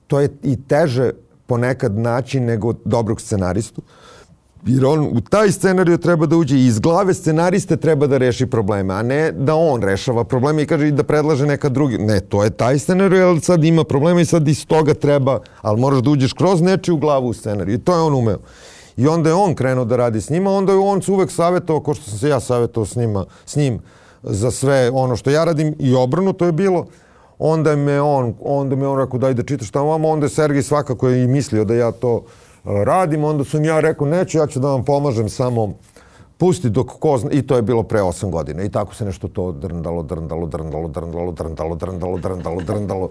[0.07, 1.11] To je i teže
[1.47, 3.81] ponekad naći nego dobrog scenaristu.
[3.81, 4.16] Uh,
[4.65, 8.45] Jer on u taj scenariju treba da uđe i iz glave scenariste treba da reši
[8.45, 11.97] probleme, a ne da on rešava probleme i kaže da predlaže neka drugi.
[11.97, 15.81] Ne, to je taj scenarij, ali sad ima problema i sad iz toga treba, ali
[15.81, 17.75] moraš da uđeš kroz nečiju glavu u scenariju.
[17.75, 18.37] I to je on umeo.
[18.97, 21.93] I onda je on krenuo da radi s njima, onda je on uvek savjetovao, ko
[21.93, 23.79] što sam se ja savjetovao s, njima, s njim,
[24.23, 26.85] za sve ono što ja radim i obrnu, to je bilo.
[27.39, 31.09] Onda me on, onda me on rekao daj da čitaš tamo, onda je Sergij svakako
[31.09, 32.23] i mislio da ja to
[32.67, 35.73] radim, onda sam ja rekao neću, ja ću da vam pomažem samo
[36.37, 39.27] pusti dok ko zna, i to je bilo pre 8 godina i tako se nešto
[39.27, 43.09] to drndalo, drndalo, drndalo, drndalo, drndalo, drndalo, drndalo, drndalo.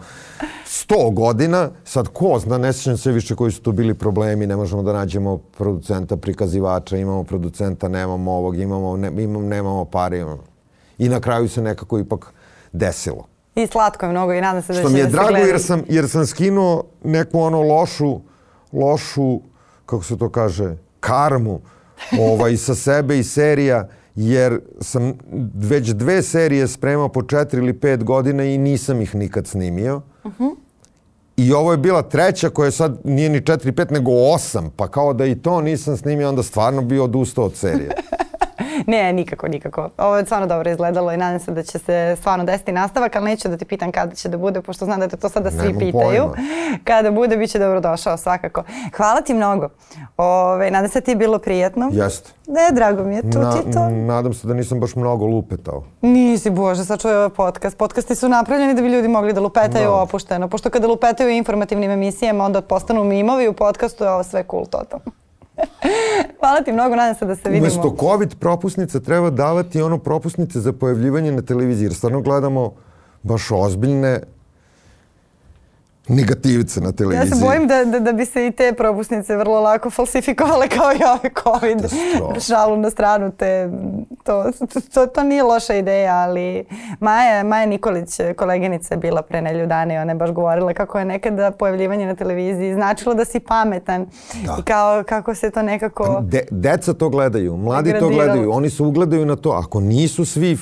[0.67, 4.57] 100 godina, sad ko zna, ne sjećam se više koji su tu bili problemi, ne
[4.57, 10.19] možemo da nađemo producenta, prikazivača, imamo producenta, nemamo ovog, imamo, ne, imam, nemamo pare.
[10.19, 10.43] Imamo.
[10.99, 12.33] I na kraju se nekako ipak
[12.73, 13.27] desilo.
[13.55, 15.83] I slatko je mnogo i nadam se da Što mi je da drago jer sam,
[15.89, 18.21] jer sam skinuo neku ono lošu,
[18.77, 19.41] lošu,
[19.87, 21.61] kako se to kaže, karmu
[22.21, 25.13] ovaj, sa sebe i serija, jer sam
[25.55, 30.03] već dve serije spremao po četiri ili pet godina i nisam ih nikad snimio.
[30.25, 30.57] Uh -huh.
[31.37, 35.27] I ovo je bila treća koja sad nije ni 4-5 nego 8, pa kao da
[35.27, 37.91] i to nisam snimio, onda stvarno bi odustao od serije.
[38.93, 39.91] ne, nikako, nikako.
[39.99, 43.25] Ovo je stvarno dobro izgledalo i nadam se da će se stvarno desiti nastavak, ali
[43.25, 45.67] neću da ti pitam kada će da bude, pošto znam da te to sada svi
[45.67, 46.23] Nemo pitaju.
[46.23, 46.49] Pojma.
[46.85, 48.63] Kada bude, bit će dobro došao svakako.
[48.97, 49.69] Hvala ti mnogo.
[50.17, 51.91] Ove, nadam se da ti je bilo prijetno.
[51.93, 52.31] Jeste.
[52.47, 53.89] Ne, drago mi je, tu Na, ti to.
[53.89, 55.85] Nadam se da nisam baš mnogo lupetao.
[56.03, 57.79] Nisi, Bože, sad čuje ovaj podcast.
[57.79, 59.97] Podcasti su napravljeni da bi ljudi mogli da lupetaju no.
[59.97, 60.49] opušteno.
[60.49, 65.26] Pošto kada lupetaju informativnim emisijama, onda postanu mimovi u podcastu je ovo sve cool totalno.
[66.41, 67.65] Hvala ti mnogo, nadam se da se vidimo.
[67.65, 72.73] Umesto COVID propusnica treba davati ono propusnice za pojavljivanje na televiziji, jer stvarno gledamo
[73.23, 74.21] baš ozbiljne
[76.09, 77.31] negativce na televiziji.
[77.31, 80.93] Ja se bojim da, da, da bi se i te propusnice vrlo lako falsifikovale kao
[80.93, 81.91] i ove COVID.
[82.47, 83.71] Šalu na stranu, te,
[84.25, 84.51] to,
[84.95, 86.65] to, to nije loša ideja, ali
[87.01, 90.99] Maja, Maja Nikolić, koleginica je bila pre nelju dana i ona je baš govorila kako
[90.99, 94.07] je nekada pojavljivanje na televiziji značilo da si pametan
[94.47, 94.57] da.
[94.59, 96.21] i kao, kako se to nekako...
[96.23, 99.51] De, deca to gledaju, mladi to gledaju, oni se ugledaju na to.
[99.51, 100.59] Ako nisu svi,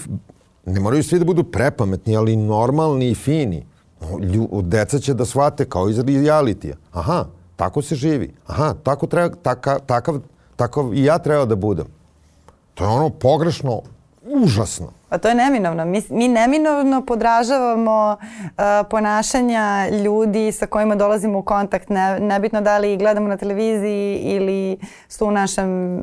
[0.67, 3.74] ne moraju svi da budu prepametni, ali normalni i fini
[4.21, 6.77] Lju, deca će da shvate kao iz realitija.
[6.93, 7.25] Aha,
[7.57, 8.35] tako se živi.
[8.47, 10.21] Aha, tako treba, taka, takav,
[10.57, 11.87] takav i ja treba da budem.
[12.75, 13.81] To je ono pogrešno,
[14.23, 14.89] užasno.
[15.15, 15.85] Pa to je neminovno.
[15.85, 21.89] Mi, mi neminovno podražavamo uh, ponašanja ljudi sa kojima dolazimo u kontakt.
[21.89, 26.01] Ne, nebitno da li gledamo na televiziji ili su u našem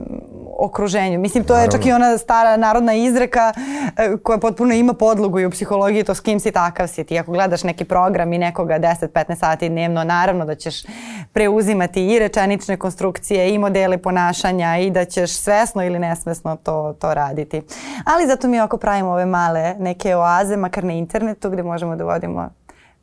[0.58, 1.20] okruženju.
[1.20, 1.74] Mislim, to Naravno.
[1.74, 6.04] je čak i ona stara narodna izreka uh, koja potpuno ima podlogu i u psihologiji,
[6.04, 7.04] to s kim si takav si.
[7.04, 10.84] Ti ako gledaš neki program i nekoga 10-15 sati dnevno, naravno da ćeš
[11.34, 17.14] preuzimati i rečenične konstrukcije i modele ponašanja i da ćeš svesno ili nesvesno to, to
[17.14, 17.62] raditi.
[18.06, 22.04] Ali zato mi ako pravimo ove male neke oaze, makar na internetu, gde možemo da
[22.04, 22.50] vodimo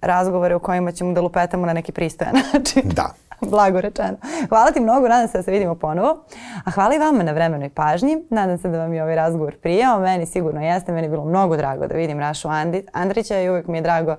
[0.00, 2.82] razgovore u kojima ćemo da lupetamo na neki pristojan način.
[2.84, 3.14] Da.
[3.50, 4.16] Blago rečeno.
[4.48, 6.24] Hvala ti mnogo, nadam se da se vidimo ponovo.
[6.64, 8.16] A hvala i vama na vremenoj pažnji.
[8.30, 10.00] Nadam se da vam je ovaj razgovor prijao.
[10.00, 10.92] Meni sigurno jeste.
[10.92, 14.16] Meni je bilo mnogo drago da vidim Rašu Andi, Andrića i uvek mi je drago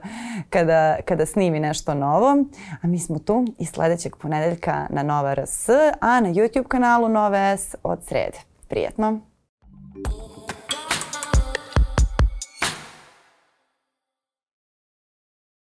[0.49, 2.37] kada, kada snimi nešto novo.
[2.81, 5.69] A mi smo tu i sledećeg ponedeljka na Nova RS,
[6.01, 8.37] a na YouTube kanalu Nova S od srede.
[8.67, 9.19] Prijetno!